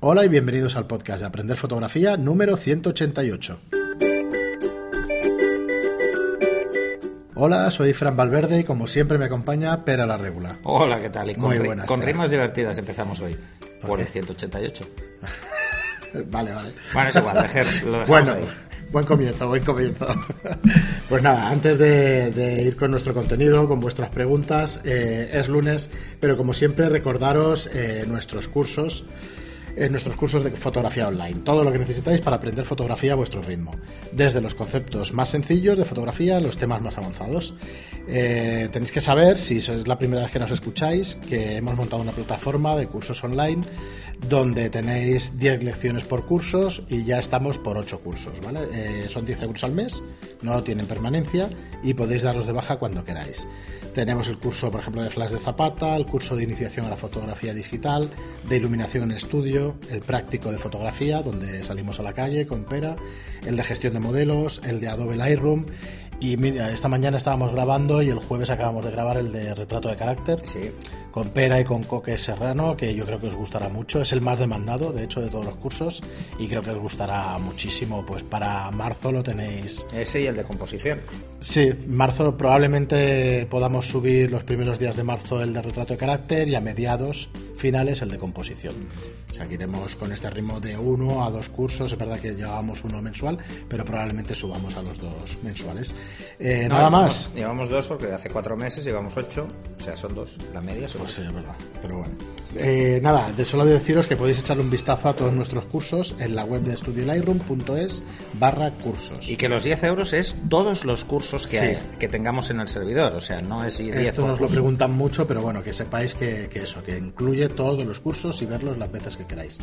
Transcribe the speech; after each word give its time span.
Hola 0.00 0.24
y 0.24 0.28
bienvenidos 0.28 0.76
al 0.76 0.86
podcast 0.86 1.20
de 1.20 1.26
Aprender 1.26 1.56
Fotografía 1.56 2.16
número 2.16 2.56
188. 2.56 3.58
Hola, 7.34 7.70
soy 7.70 7.92
Fran 7.92 8.16
Valverde 8.16 8.60
y 8.60 8.64
como 8.64 8.86
siempre 8.86 9.18
me 9.18 9.26
acompaña 9.26 9.84
Pera 9.84 10.06
la 10.06 10.16
Regula. 10.16 10.58
Hola, 10.64 11.00
¿qué 11.00 11.10
tal? 11.10 11.30
Y 11.30 11.34
con, 11.34 11.44
Muy 11.48 11.58
buenas, 11.58 11.86
con 11.86 12.00
Pera. 12.00 12.12
rimas 12.12 12.30
divertidas 12.30 12.78
empezamos 12.78 13.20
hoy. 13.20 13.36
Por 13.86 14.00
el 14.00 14.06
188. 14.06 14.84
Vale, 16.26 16.50
vale. 16.52 16.72
Bueno, 16.92 17.08
es 17.08 17.14
igual, 17.14 17.48
lo 17.86 18.04
Bueno, 18.06 18.32
ahí. 18.32 18.40
buen 18.90 19.06
comienzo, 19.06 19.46
buen 19.46 19.62
comienzo. 19.62 20.08
Pues 21.08 21.22
nada, 21.22 21.48
antes 21.48 21.78
de, 21.78 22.32
de 22.32 22.62
ir 22.62 22.76
con 22.76 22.90
nuestro 22.90 23.14
contenido, 23.14 23.68
con 23.68 23.78
vuestras 23.80 24.10
preguntas, 24.10 24.80
eh, 24.84 25.30
es 25.32 25.48
lunes, 25.48 25.88
pero 26.20 26.36
como 26.36 26.52
siempre 26.52 26.88
recordaros 26.88 27.68
eh, 27.72 28.04
nuestros 28.08 28.48
cursos, 28.48 29.04
eh, 29.76 29.88
nuestros 29.88 30.16
cursos 30.16 30.44
de 30.44 30.50
fotografía 30.52 31.08
online, 31.08 31.40
todo 31.40 31.64
lo 31.64 31.72
que 31.72 31.78
necesitáis 31.78 32.20
para 32.20 32.36
aprender 32.36 32.64
fotografía 32.64 33.12
a 33.12 33.16
vuestro 33.16 33.42
ritmo, 33.42 33.74
desde 34.12 34.40
los 34.40 34.54
conceptos 34.54 35.12
más 35.12 35.30
sencillos 35.30 35.78
de 35.78 35.84
fotografía 35.84 36.36
a 36.36 36.40
los 36.40 36.56
temas 36.56 36.82
más 36.82 36.96
avanzados. 36.98 37.54
Eh, 38.08 38.68
tenéis 38.72 38.92
que 38.92 39.00
saber, 39.00 39.38
si 39.38 39.60
sois 39.60 39.86
la 39.86 39.96
primera 39.98 40.22
vez 40.22 40.32
que 40.32 40.38
nos 40.38 40.50
escucháis, 40.50 41.16
que 41.28 41.56
hemos 41.56 41.76
montado 41.76 42.02
una 42.02 42.12
plataforma 42.12 42.76
de 42.76 42.86
cursos 42.86 43.22
online 43.22 43.62
donde 44.28 44.68
tenéis 44.68 45.38
10 45.38 45.62
lecciones 45.62 46.04
por 46.04 46.26
cursos 46.26 46.82
y 46.88 47.04
ya 47.04 47.18
estamos 47.18 47.58
por 47.58 47.78
8 47.78 48.00
cursos, 48.00 48.32
¿vale? 48.44 48.68
Eh, 48.72 49.06
son 49.08 49.24
10 49.24 49.42
euros 49.42 49.64
al 49.64 49.72
mes, 49.72 50.02
no 50.42 50.62
tienen 50.62 50.86
permanencia 50.86 51.48
y 51.82 51.94
podéis 51.94 52.22
darlos 52.22 52.46
de 52.46 52.52
baja 52.52 52.76
cuando 52.76 53.04
queráis. 53.04 53.46
Tenemos 53.94 54.28
el 54.28 54.38
curso, 54.38 54.70
por 54.70 54.80
ejemplo, 54.80 55.02
de 55.02 55.10
flash 55.10 55.32
de 55.32 55.38
zapata, 55.38 55.96
el 55.96 56.06
curso 56.06 56.36
de 56.36 56.44
iniciación 56.44 56.86
a 56.86 56.90
la 56.90 56.96
fotografía 56.96 57.52
digital, 57.52 58.08
de 58.48 58.56
iluminación 58.56 59.04
en 59.04 59.16
estudio, 59.16 59.59
el 59.90 60.00
práctico 60.00 60.50
de 60.50 60.58
fotografía, 60.58 61.22
donde 61.22 61.62
salimos 61.64 62.00
a 62.00 62.02
la 62.02 62.12
calle 62.12 62.46
con 62.46 62.64
pera, 62.64 62.96
el 63.46 63.56
de 63.56 63.64
gestión 63.64 63.94
de 63.94 64.00
modelos, 64.00 64.60
el 64.64 64.80
de 64.80 64.88
Adobe 64.88 65.16
Lightroom. 65.16 65.66
Y 66.20 66.36
mira, 66.36 66.70
esta 66.70 66.88
mañana 66.88 67.16
estábamos 67.16 67.52
grabando 67.52 68.02
y 68.02 68.10
el 68.10 68.18
jueves 68.18 68.50
acabamos 68.50 68.84
de 68.84 68.90
grabar 68.90 69.16
el 69.16 69.32
de 69.32 69.54
retrato 69.54 69.88
de 69.88 69.96
carácter 69.96 70.40
Sí. 70.44 70.70
Con 71.10 71.30
Pera 71.30 71.60
y 71.60 71.64
con 71.64 71.82
Coque 71.84 72.16
Serrano, 72.18 72.76
que 72.76 72.94
yo 72.94 73.04
creo 73.04 73.18
que 73.20 73.28
os 73.28 73.34
gustará 73.34 73.68
mucho. 73.68 74.00
Es 74.00 74.12
el 74.12 74.20
más 74.20 74.38
demandado, 74.38 74.92
de 74.92 75.04
hecho, 75.04 75.20
de 75.20 75.28
todos 75.28 75.44
los 75.44 75.56
cursos 75.56 76.02
y 76.38 76.46
creo 76.48 76.62
que 76.62 76.70
os 76.70 76.78
gustará 76.78 77.38
muchísimo. 77.38 78.04
Pues 78.06 78.22
para 78.22 78.70
marzo 78.70 79.12
lo 79.12 79.22
tenéis. 79.22 79.86
Ese 79.92 80.20
y 80.22 80.26
el 80.26 80.36
de 80.36 80.44
composición. 80.44 81.00
Sí, 81.40 81.70
marzo 81.86 82.36
probablemente 82.36 83.46
podamos 83.50 83.86
subir 83.88 84.30
los 84.30 84.44
primeros 84.44 84.78
días 84.78 84.96
de 84.96 85.04
marzo 85.04 85.42
el 85.42 85.52
de 85.54 85.62
retrato 85.62 85.94
de 85.94 85.98
carácter 85.98 86.48
y 86.48 86.54
a 86.54 86.60
mediados 86.60 87.28
finales 87.56 88.00
el 88.02 88.10
de 88.10 88.18
composición. 88.18 88.74
O 89.30 89.34
sea, 89.34 89.46
que 89.46 89.54
iremos 89.54 89.94
con 89.96 90.12
este 90.12 90.28
ritmo 90.30 90.60
de 90.60 90.76
uno 90.76 91.24
a 91.24 91.30
dos 91.30 91.48
cursos. 91.48 91.92
Es 91.92 91.98
verdad 91.98 92.18
que 92.18 92.34
llevábamos 92.34 92.82
uno 92.84 93.00
mensual, 93.00 93.38
pero 93.68 93.84
probablemente 93.84 94.34
subamos 94.34 94.74
a 94.76 94.82
los 94.82 94.98
dos 94.98 95.38
mensuales. 95.42 95.94
Eh, 96.38 96.66
No, 96.68 96.76
nada 96.76 96.90
más. 96.90 97.30
Llevamos 97.34 97.68
dos 97.68 97.86
porque 97.88 98.06
de 98.06 98.14
hace 98.14 98.28
cuatro 98.30 98.56
meses 98.56 98.84
llevamos 98.84 99.16
ocho. 99.16 99.46
O 99.78 99.82
sea, 99.82 99.96
son 99.96 100.14
dos. 100.14 100.36
La 100.52 100.60
media 100.60 100.88
son 100.88 100.99
Pues 101.00 101.12
sí, 101.14 101.22
es 101.22 101.32
verdad. 101.32 101.54
Pero 101.82 101.98
bueno. 101.98 102.14
Eh, 102.56 102.98
nada, 103.00 103.30
de 103.30 103.44
solo 103.44 103.64
de 103.64 103.74
deciros 103.74 104.08
que 104.08 104.16
podéis 104.16 104.40
echarle 104.40 104.64
un 104.64 104.70
vistazo 104.70 105.08
a 105.08 105.14
todos 105.14 105.32
nuestros 105.32 105.66
cursos 105.66 106.16
en 106.18 106.34
la 106.34 106.44
web 106.44 106.62
de 106.62 106.74
estudiolightroom.es 106.74 108.02
barra 108.40 108.72
cursos. 108.72 109.28
Y 109.28 109.36
que 109.36 109.48
los 109.48 109.62
10 109.62 109.84
euros 109.84 110.12
es 110.12 110.34
todos 110.48 110.84
los 110.84 111.04
cursos 111.04 111.42
que, 111.46 111.58
Sí. 111.58 111.64
hay- 111.64 111.78
que 112.00 112.08
tengamos 112.08 112.50
en 112.50 112.58
el 112.58 112.66
servidor. 112.68 113.12
O 113.14 113.20
sea, 113.20 113.40
no 113.40 113.62
es 113.64 113.78
10 113.78 113.94
Esto 113.96 114.26
nos 114.26 114.40
lo 114.40 114.48
preguntan 114.48 114.90
mucho, 114.92 115.28
pero 115.28 115.42
bueno, 115.42 115.62
que 115.62 115.72
sepáis 115.72 116.14
que, 116.14 116.48
que 116.52 116.64
eso, 116.64 116.82
que 116.82 116.98
incluye 116.98 117.48
todos 117.50 117.84
los 117.86 118.00
cursos 118.00 118.42
y 118.42 118.46
verlos 118.46 118.76
las 118.78 118.90
veces 118.90 119.16
que 119.16 119.26
queráis. 119.26 119.58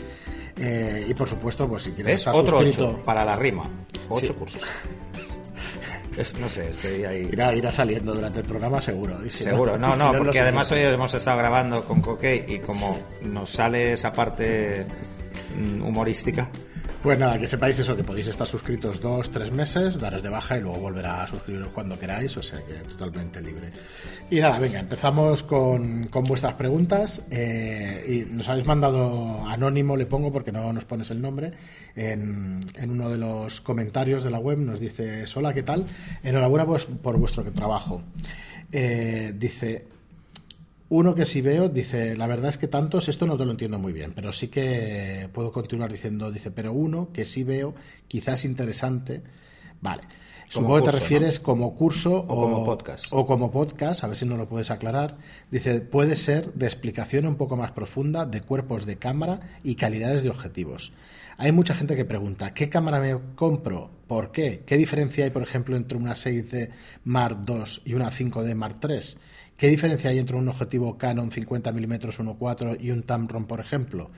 Eh, 0.57 1.05
y 1.09 1.13
por 1.13 1.27
supuesto, 1.27 1.67
pues 1.67 1.83
si 1.83 1.91
quieres 1.91 2.15
estar 2.15 2.33
otro 2.35 2.61
suscrito, 2.61 2.87
8 2.91 3.01
para 3.03 3.25
la 3.25 3.35
rima. 3.35 3.69
8 4.07 4.27
Sí. 4.27 4.33
cursos. 4.33 4.61
Es- 6.17 6.37
no 6.39 6.49
sé, 6.49 6.69
estoy 6.69 7.03
ahí. 7.05 7.29
irá, 7.31 7.53
irá 7.53 7.71
saliendo 7.71 8.13
durante 8.13 8.39
el 8.39 8.45
programa 8.45 8.81
seguro. 8.81 9.17
Si 9.29 9.43
Seguro, 9.43 9.77
no, 9.77 9.93
si 9.93 9.99
no, 9.99 10.13
porque 10.17 10.39
además 10.39 10.71
hoy 10.71 10.79
hemos 10.79 11.13
estado 11.13 11.37
grabando 11.37 11.83
con 11.85 12.01
Coque 12.01 12.43
y 12.47 12.59
como 12.59 12.97
nos 13.21 13.51
sale 13.51 13.93
esa 13.93 14.11
parte 14.11 14.85
humorística, 15.83 16.49
Pues 17.01 17.19
nada, 17.19 17.37
que 17.37 17.47
sepáis 17.47 17.77
eso, 17.79 17.95
que 17.95 18.03
podéis 18.03 18.27
estar 18.27 18.45
suscritos 18.45 18.99
dos, 18.99 19.29
tres 19.29 19.51
meses, 19.51 19.99
daros 19.99 20.21
de 20.21 20.29
baja 20.29 20.57
y 20.57 20.61
luego 20.61 20.79
volver 20.79 21.05
a 21.05 21.25
suscribiros 21.27 21.69
cuando 21.69 21.97
queráis, 21.97 22.35
o 22.35 22.41
sea 22.41 22.59
que 22.65 22.73
totalmente 22.95 23.39
libre. 23.39 23.71
Y 24.29 24.41
nada, 24.41 24.59
venga, 24.59 24.79
empezamos 24.79 25.43
con, 25.43 26.07
con 26.07 26.25
vuestras 26.25 26.55
preguntas. 26.55 27.21
eh, 27.31 28.25
y 28.27 28.33
nos 28.33 28.49
habéis 28.49 28.65
mandado 28.67 29.45
anónimo, 29.47 29.95
le 29.95 30.05
pongo 30.05 30.33
porque 30.33 30.51
no 30.51 30.73
nos 30.73 30.83
pones 30.85 31.09
el 31.11 31.21
nombre, 31.21 31.51
en, 31.95 32.59
en 32.75 32.91
uno 32.91 33.09
de 33.09 33.17
los 33.17 33.61
comentarios 33.61 34.23
de 34.23 34.31
la 34.31 34.39
web 34.39 34.57
nos 34.57 34.79
dice, 34.79 35.23
hola, 35.35 35.53
¿qué 35.53 35.63
tal? 35.63 35.85
Enhorabuena 36.23 36.65
pues, 36.65 36.85
por 36.85 37.17
vuestro 37.17 37.43
trabajo. 37.53 38.01
Eh, 38.71 39.33
dice, 39.35 39.87
uno 40.89 41.15
que 41.15 41.25
sí 41.25 41.41
veo, 41.41 41.69
dice, 41.69 42.15
la 42.15 42.27
verdad 42.27 42.49
es 42.49 42.57
que 42.57 42.67
tantos, 42.67 43.09
esto 43.09 43.25
no 43.25 43.37
te 43.37 43.45
lo 43.45 43.51
entiendo 43.51 43.77
muy 43.79 43.93
bien, 43.93 44.13
pero 44.15 44.31
sí 44.31 44.47
que 44.47 45.29
puedo 45.33 45.51
continuar 45.51 45.91
diciendo, 45.91 46.31
dice, 46.31 46.51
pero 46.51 46.71
uno 46.71 47.11
que 47.11 47.25
sí 47.25 47.43
veo, 47.43 47.75
quizás 48.07 48.45
interesante, 48.45 49.21
vale. 49.81 50.03
Supongo 50.49 50.77
que 50.77 50.83
te 50.83 50.91
refieres 50.91 51.41
como 51.41 51.75
curso 51.75 52.15
o, 52.15 52.41
como 52.41 52.63
podcast. 52.63 53.07
O 53.11 53.25
como 53.25 53.51
podcast, 53.51 54.03
a 54.03 54.07
ver 54.07 54.15
si 54.15 54.25
no 54.25 54.37
lo 54.37 54.47
puedes 54.47 54.71
aclarar. 54.71 55.17
Dice, 55.51 55.81
puede 55.81 56.15
ser 56.15 56.53
de 56.53 56.65
explicación 56.65 57.27
un 57.27 57.35
poco 57.35 57.57
más 57.57 57.73
profunda 57.73 58.25
de 58.25 58.39
cuerpos 58.41 58.85
de 58.85 58.97
cámara 58.97 59.41
y 59.63 59.75
calidades 59.75 60.23
de 60.23 60.29
objetivos. 60.29 60.93
Hay 61.37 61.51
mucha 61.51 61.75
gente 61.75 61.95
que 61.95 62.05
pregunta, 62.05 62.53
¿qué 62.53 62.69
cámara 62.69 62.99
me 62.99 63.15
compro? 63.35 63.91
¿Por 64.07 64.31
qué? 64.31 64.63
¿Qué 64.65 64.77
diferencia 64.77 65.25
hay, 65.25 65.31
por 65.31 65.43
ejemplo, 65.43 65.75
entre 65.75 65.97
una 65.97 66.13
6D 66.13 66.69
Mark 67.03 67.39
II 67.45 67.63
y 67.83 67.93
una 67.93 68.09
5D 68.09 68.55
Mark 68.55 68.77
III? 68.81 68.99
¿Qué 69.57 69.67
diferencia 69.67 70.11
hay 70.11 70.19
entre 70.19 70.35
un 70.35 70.47
objetivo 70.47 70.97
Canon 70.97 71.31
50 71.31 71.71
mm 71.71 71.93
1.4 71.93 72.77
y 72.79 72.91
un 72.91 73.03
Tamron, 73.03 73.45
por 73.45 73.59
ejemplo? 73.59 74.11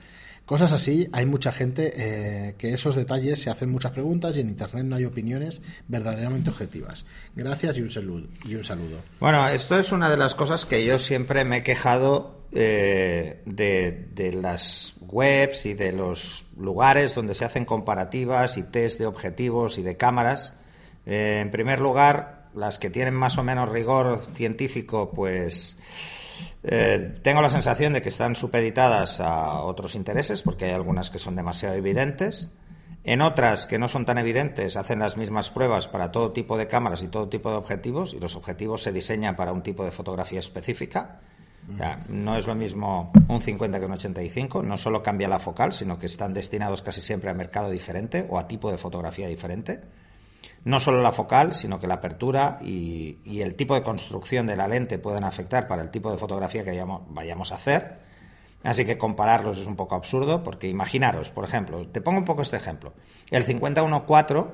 Cosas 0.44 0.72
así, 0.72 1.08
hay 1.12 1.26
mucha 1.26 1.52
gente 1.52 1.92
eh, 1.96 2.54
que 2.58 2.72
esos 2.72 2.96
detalles 2.96 3.40
se 3.40 3.50
hacen 3.50 3.70
muchas 3.70 3.92
preguntas 3.92 4.36
y 4.36 4.40
en 4.40 4.48
Internet 4.48 4.84
no 4.84 4.96
hay 4.96 5.04
opiniones 5.04 5.62
verdaderamente 5.86 6.50
objetivas. 6.50 7.06
Gracias 7.36 7.78
y 7.78 7.82
un 7.82 7.90
saludo. 7.90 8.98
Bueno, 9.20 9.48
esto 9.48 9.78
es 9.78 9.92
una 9.92 10.10
de 10.10 10.16
las 10.16 10.34
cosas 10.34 10.66
que 10.66 10.84
yo 10.84 10.98
siempre 10.98 11.44
me 11.44 11.58
he 11.58 11.62
quejado 11.62 12.40
eh, 12.52 13.42
de, 13.46 14.08
de 14.12 14.32
las 14.32 14.94
webs 15.02 15.66
y 15.66 15.74
de 15.74 15.92
los 15.92 16.46
lugares 16.58 17.14
donde 17.14 17.34
se 17.36 17.44
hacen 17.44 17.64
comparativas 17.64 18.56
y 18.56 18.64
test 18.64 18.98
de 18.98 19.06
objetivos 19.06 19.78
y 19.78 19.82
de 19.82 19.96
cámaras. 19.96 20.58
Eh, 21.06 21.38
en 21.42 21.52
primer 21.52 21.80
lugar, 21.80 22.39
las 22.54 22.78
que 22.78 22.90
tienen 22.90 23.14
más 23.14 23.38
o 23.38 23.44
menos 23.44 23.68
rigor 23.68 24.20
científico, 24.34 25.10
pues 25.14 25.76
eh, 26.62 27.18
tengo 27.22 27.42
la 27.42 27.50
sensación 27.50 27.92
de 27.92 28.02
que 28.02 28.08
están 28.08 28.36
supeditadas 28.36 29.20
a 29.20 29.60
otros 29.62 29.94
intereses, 29.94 30.42
porque 30.42 30.66
hay 30.66 30.72
algunas 30.72 31.10
que 31.10 31.18
son 31.18 31.36
demasiado 31.36 31.74
evidentes. 31.74 32.50
En 33.02 33.22
otras 33.22 33.66
que 33.66 33.78
no 33.78 33.88
son 33.88 34.04
tan 34.04 34.18
evidentes, 34.18 34.76
hacen 34.76 34.98
las 34.98 35.16
mismas 35.16 35.50
pruebas 35.50 35.88
para 35.88 36.12
todo 36.12 36.32
tipo 36.32 36.58
de 36.58 36.68
cámaras 36.68 37.02
y 37.02 37.08
todo 37.08 37.28
tipo 37.28 37.50
de 37.50 37.56
objetivos, 37.56 38.12
y 38.12 38.20
los 38.20 38.36
objetivos 38.36 38.82
se 38.82 38.92
diseñan 38.92 39.36
para 39.36 39.52
un 39.52 39.62
tipo 39.62 39.84
de 39.84 39.90
fotografía 39.90 40.40
específica. 40.40 41.20
No 42.08 42.36
es 42.36 42.46
lo 42.46 42.54
mismo 42.54 43.12
un 43.28 43.42
50 43.42 43.78
que 43.78 43.86
un 43.86 43.92
85, 43.92 44.62
no 44.62 44.76
solo 44.76 45.02
cambia 45.02 45.28
la 45.28 45.38
focal, 45.38 45.72
sino 45.72 45.98
que 45.98 46.06
están 46.06 46.34
destinados 46.34 46.82
casi 46.82 47.00
siempre 47.00 47.30
a 47.30 47.34
mercado 47.34 47.70
diferente 47.70 48.26
o 48.28 48.38
a 48.38 48.48
tipo 48.48 48.72
de 48.72 48.78
fotografía 48.78 49.28
diferente. 49.28 49.80
No 50.64 50.78
solo 50.78 51.00
la 51.00 51.12
focal, 51.12 51.54
sino 51.54 51.80
que 51.80 51.86
la 51.86 51.94
apertura 51.94 52.58
y, 52.62 53.18
y 53.24 53.40
el 53.40 53.54
tipo 53.54 53.74
de 53.74 53.82
construcción 53.82 54.46
de 54.46 54.56
la 54.56 54.68
lente 54.68 54.98
pueden 54.98 55.24
afectar 55.24 55.66
para 55.66 55.82
el 55.82 55.90
tipo 55.90 56.10
de 56.12 56.18
fotografía 56.18 56.64
que 56.64 56.70
vayamos, 56.70 57.02
vayamos 57.08 57.52
a 57.52 57.54
hacer. 57.54 57.98
Así 58.62 58.84
que 58.84 58.98
compararlos 58.98 59.58
es 59.58 59.66
un 59.66 59.76
poco 59.76 59.94
absurdo, 59.94 60.42
porque 60.42 60.68
imaginaros, 60.68 61.30
por 61.30 61.44
ejemplo, 61.44 61.86
te 61.86 62.02
pongo 62.02 62.18
un 62.18 62.26
poco 62.26 62.42
este 62.42 62.56
ejemplo. 62.56 62.92
El 63.30 63.46
50-1.4 63.46 64.48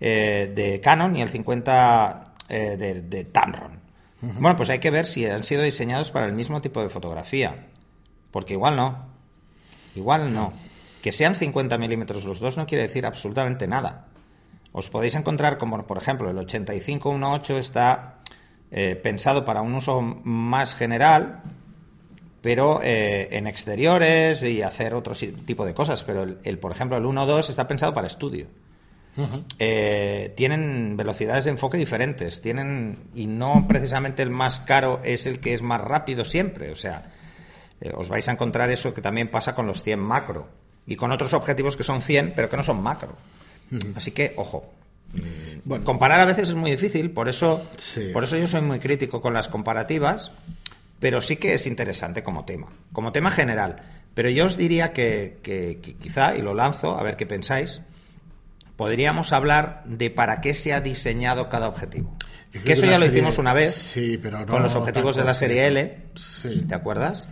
eh, 0.00 0.52
de 0.54 0.80
Canon 0.80 1.14
y 1.14 1.22
el 1.22 1.28
50 1.28 2.24
eh, 2.48 2.76
de, 2.76 3.02
de 3.02 3.24
Tamron. 3.24 3.86
Bueno, 4.20 4.56
pues 4.56 4.70
hay 4.70 4.80
que 4.80 4.90
ver 4.90 5.06
si 5.06 5.26
han 5.26 5.44
sido 5.44 5.62
diseñados 5.62 6.10
para 6.10 6.26
el 6.26 6.32
mismo 6.32 6.60
tipo 6.60 6.80
de 6.80 6.88
fotografía. 6.88 7.66
Porque 8.32 8.54
igual 8.54 8.74
no. 8.74 9.06
Igual 9.94 10.32
no. 10.32 10.52
Que 11.02 11.12
sean 11.12 11.34
50 11.34 11.78
milímetros 11.78 12.24
los 12.24 12.40
dos 12.40 12.56
no 12.56 12.66
quiere 12.66 12.84
decir 12.84 13.06
absolutamente 13.06 13.68
nada. 13.68 14.06
Os 14.76 14.90
podéis 14.90 15.14
encontrar 15.14 15.56
como, 15.56 15.86
por 15.86 15.96
ejemplo, 15.96 16.28
el 16.28 16.36
85-1.8 16.36 17.56
está 17.56 18.20
eh, 18.70 18.94
pensado 18.94 19.46
para 19.46 19.62
un 19.62 19.74
uso 19.74 20.02
más 20.02 20.74
general, 20.74 21.40
pero 22.42 22.82
eh, 22.82 23.28
en 23.32 23.46
exteriores 23.46 24.42
y 24.42 24.60
hacer 24.60 24.92
otro 24.92 25.14
tipo 25.46 25.64
de 25.64 25.72
cosas. 25.72 26.04
Pero 26.04 26.24
el, 26.24 26.38
el, 26.44 26.58
por 26.58 26.72
ejemplo, 26.72 26.98
el 26.98 27.04
1.2 27.04 27.48
está 27.48 27.66
pensado 27.66 27.94
para 27.94 28.06
estudio. 28.06 28.48
Eh, 29.58 30.34
tienen 30.36 30.94
velocidades 30.96 31.46
de 31.46 31.52
enfoque 31.52 31.78
diferentes, 31.78 32.42
tienen 32.42 32.98
y 33.14 33.26
no 33.26 33.66
precisamente 33.66 34.22
el 34.22 34.28
más 34.28 34.60
caro 34.60 35.00
es 35.04 35.24
el 35.24 35.40
que 35.40 35.54
es 35.54 35.62
más 35.62 35.80
rápido 35.80 36.22
siempre. 36.24 36.70
O 36.70 36.76
sea, 36.76 37.12
eh, 37.80 37.92
os 37.96 38.10
vais 38.10 38.28
a 38.28 38.32
encontrar 38.32 38.70
eso 38.70 38.92
que 38.92 39.00
también 39.00 39.30
pasa 39.30 39.54
con 39.54 39.66
los 39.66 39.82
100 39.82 39.98
macro. 39.98 40.48
y 40.88 40.94
con 40.94 41.10
otros 41.10 41.32
objetivos 41.32 41.76
que 41.76 41.82
son 41.82 42.00
100, 42.00 42.34
pero 42.36 42.48
que 42.48 42.56
no 42.56 42.62
son 42.62 42.80
macro. 42.80 43.16
Así 43.94 44.10
que, 44.12 44.34
ojo. 44.36 44.72
Bueno. 45.64 45.84
Comparar 45.84 46.20
a 46.20 46.24
veces 46.26 46.50
es 46.50 46.54
muy 46.54 46.70
difícil, 46.70 47.10
por 47.10 47.28
eso, 47.28 47.68
Sí. 47.76 48.10
por 48.12 48.24
eso 48.24 48.36
yo 48.36 48.46
soy 48.46 48.60
muy 48.62 48.78
crítico 48.80 49.20
con 49.20 49.32
las 49.34 49.48
comparativas, 49.48 50.30
pero 51.00 51.20
sí 51.20 51.36
que 51.36 51.54
es 51.54 51.66
interesante 51.66 52.22
como 52.22 52.44
tema, 52.44 52.68
como 52.92 53.12
tema 53.12 53.30
general. 53.30 53.76
Pero 54.14 54.30
yo 54.30 54.46
os 54.46 54.56
diría 54.56 54.92
que, 54.92 55.38
que- 55.42 55.78
que 55.82 55.94
quizá, 55.94 56.36
y 56.36 56.42
lo 56.42 56.54
lanzo, 56.54 56.98
a 56.98 57.02
ver 57.02 57.16
qué 57.16 57.26
pensáis, 57.26 57.80
podríamos 58.76 59.32
hablar 59.32 59.82
de 59.86 60.10
para 60.10 60.40
qué 60.40 60.54
se 60.54 60.72
ha 60.74 60.80
diseñado 60.80 61.48
cada 61.48 61.68
objetivo. 61.68 62.14
Que 62.64 62.72
eso 62.72 62.86
ya 62.86 62.92
lo 62.92 62.98
serie- 63.00 63.12
hicimos 63.18 63.38
una 63.38 63.52
vez 63.52 63.74
Sí, 63.74 64.18
pero 64.22 64.40
no 64.40 64.46
con 64.46 64.62
los 64.62 64.74
objetivos 64.74 65.16
de 65.16 65.24
la 65.24 65.34
serie 65.34 65.66
L. 65.66 65.98
Sí. 66.14 66.64
¿Te 66.68 66.74
acuerdas? 66.74 67.28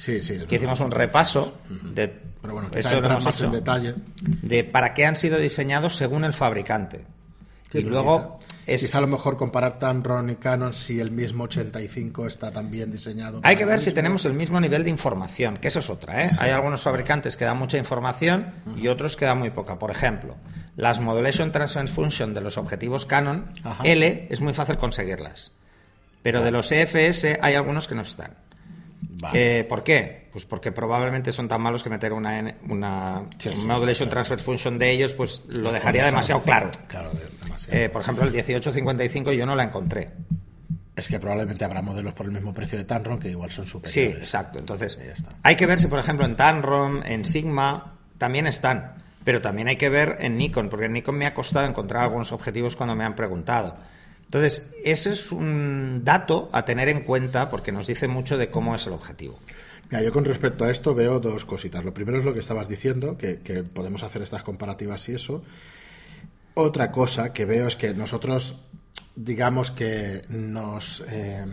Sí, 0.00 0.22
sí. 0.22 0.38
Que 0.48 0.56
hicimos 0.56 0.80
un 0.80 0.90
repaso 0.90 1.58
de 1.68 2.08
Pero 2.40 2.54
bueno, 2.54 2.70
eso 2.72 3.02
más 3.02 3.40
en 3.42 3.52
detalle. 3.52 3.94
de 4.22 4.64
para 4.64 4.94
qué 4.94 5.04
han 5.04 5.14
sido 5.14 5.36
diseñados 5.36 5.96
según 5.96 6.24
el 6.24 6.32
fabricante. 6.32 7.04
Sí, 7.70 7.78
y 7.78 7.82
luego 7.82 8.38
quizá, 8.38 8.62
es 8.66 8.80
quizá 8.80 8.96
a 8.96 9.00
lo 9.02 9.08
mejor 9.08 9.36
comparar 9.36 9.78
Tamron 9.78 10.30
y 10.30 10.36
Canon 10.36 10.72
si 10.72 11.00
el 11.00 11.10
mismo 11.10 11.44
85 11.44 12.26
está 12.26 12.50
tan 12.50 12.70
bien 12.70 12.90
diseñado. 12.90 13.42
Hay 13.42 13.56
que 13.56 13.66
ver 13.66 13.82
si 13.82 13.92
tenemos 13.92 14.24
el 14.24 14.32
mismo 14.32 14.58
nivel 14.58 14.84
de 14.84 14.90
información, 14.90 15.58
que 15.58 15.68
eso 15.68 15.80
es 15.80 15.90
otra. 15.90 16.24
¿eh? 16.24 16.30
Hay 16.38 16.50
algunos 16.50 16.80
fabricantes 16.80 17.36
que 17.36 17.44
dan 17.44 17.58
mucha 17.58 17.76
información 17.76 18.54
y 18.78 18.88
otros 18.88 19.16
que 19.18 19.26
dan 19.26 19.38
muy 19.38 19.50
poca. 19.50 19.78
Por 19.78 19.90
ejemplo, 19.90 20.34
las 20.76 20.98
Modulation 20.98 21.52
Transfer 21.52 21.88
Function 21.88 22.32
de 22.32 22.40
los 22.40 22.56
objetivos 22.56 23.04
Canon 23.04 23.50
Ajá. 23.64 23.84
L 23.84 24.28
es 24.30 24.40
muy 24.40 24.54
fácil 24.54 24.78
conseguirlas. 24.78 25.52
Pero 26.22 26.42
de 26.42 26.50
los 26.50 26.72
EFS 26.72 27.38
hay 27.42 27.54
algunos 27.54 27.86
que 27.86 27.94
no 27.94 28.00
están. 28.02 28.32
Vale. 29.20 29.60
Eh, 29.60 29.64
¿Por 29.64 29.82
qué? 29.84 30.28
Pues 30.32 30.44
porque 30.44 30.72
probablemente 30.72 31.32
son 31.32 31.48
tan 31.48 31.60
malos 31.60 31.82
que 31.82 31.90
meter 31.90 32.12
una, 32.12 32.54
una 32.68 33.24
Sí, 33.38 33.50
sí, 33.54 33.66
Modulation 33.66 34.08
claro. 34.08 34.24
Transfer 34.24 34.38
Function 34.40 34.78
de 34.78 34.90
ellos 34.90 35.12
pues 35.14 35.44
lo 35.48 35.72
dejaría 35.72 36.04
demasiado 36.06 36.42
claro. 36.42 36.70
Claro, 36.88 37.10
demasiado. 37.42 37.78
Eh, 37.78 37.88
por 37.88 38.02
ejemplo, 38.02 38.24
el 38.24 38.30
1855 38.30 39.32
yo 39.32 39.44
no 39.46 39.54
la 39.54 39.64
encontré. 39.64 40.10
es 40.96 41.08
que 41.08 41.18
probablemente 41.18 41.64
habrá 41.64 41.82
modelos 41.82 42.14
por 42.14 42.26
el 42.26 42.32
mismo 42.32 42.52
precio 42.54 42.78
de 42.78 42.84
Tamron 42.84 43.18
que 43.18 43.28
igual 43.30 43.50
son 43.50 43.64
Sí, 43.66 43.70
superiores. 43.72 44.16
exacto. 44.22 44.58
Entonces, 44.58 44.98
Ya 44.98 45.12
está. 45.12 45.30
hay 45.42 45.56
que 45.56 45.66
ver 45.66 45.78
si, 45.80 45.86
por 45.88 45.98
ejemplo, 45.98 46.24
en 46.26 46.36
Tamron, 46.36 47.02
en 47.06 47.24
Sigma, 47.24 47.94
también 48.18 48.46
están. 48.46 48.94
Pero 49.24 49.40
también 49.42 49.68
hay 49.68 49.76
que 49.76 49.88
ver 49.90 50.16
en 50.20 50.38
Nikon, 50.38 50.68
porque 50.70 50.86
en 50.86 50.92
Nikon 50.94 51.16
me 51.16 51.26
ha 51.26 51.34
costado 51.34 51.66
encontrar 51.66 52.04
algunos 52.04 52.32
objetivos 52.32 52.74
cuando 52.76 52.94
me 52.96 53.04
han 53.04 53.14
preguntado. 53.16 53.76
Entonces, 54.30 54.64
ese 54.84 55.10
es 55.10 55.32
un 55.32 56.02
dato 56.04 56.50
a 56.52 56.64
tener 56.64 56.88
en 56.88 57.00
cuenta 57.00 57.50
porque 57.50 57.72
nos 57.72 57.88
dice 57.88 58.06
mucho 58.06 58.38
de 58.38 58.48
cómo 58.48 58.76
es 58.76 58.86
el 58.86 58.92
objetivo. 58.92 59.40
Mira, 59.90 60.04
yo 60.04 60.12
con 60.12 60.24
respecto 60.24 60.64
a 60.64 60.70
esto 60.70 60.94
veo 60.94 61.18
dos 61.18 61.44
cositas. 61.44 61.84
Lo 61.84 61.92
primero 61.92 62.16
es 62.16 62.24
lo 62.24 62.32
que 62.32 62.38
estabas 62.38 62.68
diciendo, 62.68 63.18
que, 63.18 63.64
podemos 63.64 64.04
hacer 64.04 64.22
estas 64.22 64.44
comparativas 64.44 65.08
y 65.08 65.14
eso. 65.14 65.42
Otra 66.54 66.92
cosa 66.92 67.32
que 67.32 67.44
veo 67.44 67.66
es 67.66 67.74
que 67.74 67.92
nosotros, 67.92 68.60
digamos 69.16 69.72
que 69.72 70.22
nos... 70.28 71.02
eh, 71.08 71.44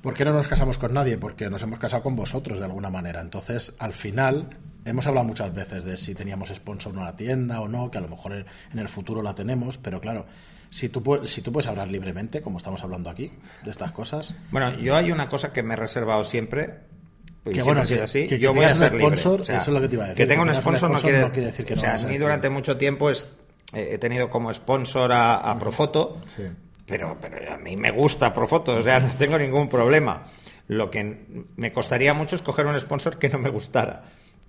¿Por 0.00 0.14
qué 0.14 0.24
no 0.24 0.32
nos 0.32 0.46
casamos 0.46 0.78
con 0.78 0.94
nadie? 0.94 1.18
Porque 1.18 1.50
nos 1.50 1.60
hemos 1.62 1.80
casado 1.80 2.04
con 2.04 2.14
vosotros 2.14 2.60
de 2.60 2.66
alguna 2.66 2.90
manera. 2.90 3.20
Entonces, 3.20 3.74
al 3.80 3.94
final, 3.94 4.56
hemos 4.84 5.08
hablado 5.08 5.26
muchas 5.26 5.52
veces 5.52 5.84
de 5.84 5.96
si 5.96 6.14
teníamos 6.14 6.50
sponsor 6.50 6.92
en 6.92 7.00
una 7.00 7.16
tienda 7.16 7.60
o 7.60 7.66
no, 7.66 7.90
que 7.90 7.98
a 7.98 8.00
lo 8.00 8.08
mejor 8.08 8.32
en 8.32 8.78
el 8.78 8.88
futuro 8.88 9.22
la 9.22 9.34
tenemos, 9.34 9.76
pero 9.76 10.00
claro, 10.00 10.26
si 10.70 10.88
tú, 10.88 11.20
si 11.24 11.42
tú 11.42 11.52
puedes 11.52 11.68
hablar 11.68 11.88
libremente, 11.88 12.40
como 12.42 12.58
estamos 12.58 12.82
hablando 12.82 13.10
aquí, 13.10 13.32
de 13.64 13.70
estas 13.70 13.92
cosas, 13.92 14.34
Bueno, 14.50 14.78
yo 14.78 14.96
hay 14.96 15.10
una 15.12 15.28
cosa 15.28 15.52
que 15.52 15.62
me 15.62 15.74
he 15.74 15.76
reservado 15.76 16.24
siempre. 16.24 16.78
Y 17.44 17.52
Que 17.52 17.62
bueno, 17.62 17.82
que- 17.84 18.00
así. 18.02 18.20
que- 18.22 18.28
que 18.36 18.38
yo 18.38 18.52
voy 18.54 18.64
a 18.66 18.74
ser 18.74 18.92
libre. 18.92 19.16
sponsor, 19.16 19.40
eso 19.40 19.54
es 19.56 19.68
lo 19.68 19.80
que 19.80 19.88
te 19.88 19.94
iba 19.94 20.04
a 20.04 20.08
decir, 20.08 20.16
Que 20.24 20.26
tenga 20.26 20.42
un 20.42 20.54
sponsor, 20.54 20.90
no, 20.90 20.98
quiere, 21.00 21.20
no 21.20 21.32
quiere 21.32 21.46
decir 21.46 21.64
que 21.64 21.72
o 21.72 21.76
no 21.76 21.80
sea, 21.80 21.92
vas 21.92 22.04
a 22.04 22.08
mí 22.08 22.18
durante 22.18 22.50
mucho 22.50 22.76
tiempo 22.76 23.08
es, 23.10 23.34
eh, 23.72 23.88
he 23.92 23.98
tenido 23.98 24.28
como 24.28 24.52
sponsor 24.52 25.10
a, 25.12 25.36
a 25.36 25.58
Profoto. 25.58 26.20
Sí. 26.36 26.42
Pero, 26.86 27.16
pero 27.20 27.54
a 27.54 27.56
mí 27.56 27.76
me 27.76 27.92
gusta 27.92 28.34
Profoto, 28.34 28.76
o 28.76 28.82
sea, 28.82 29.00
no 29.00 29.10
tengo 29.14 29.38
ningún 29.38 29.68
problema. 29.68 30.26
Lo 30.68 30.90
que 30.90 31.46
me 31.56 31.72
costaría 31.72 32.12
mucho 32.14 32.36
es 32.36 32.42
coger 32.42 32.66
un 32.66 32.78
sponsor 32.78 33.18
que 33.18 33.28
no 33.28 33.38
me 33.38 33.48
gustara. 33.50 34.04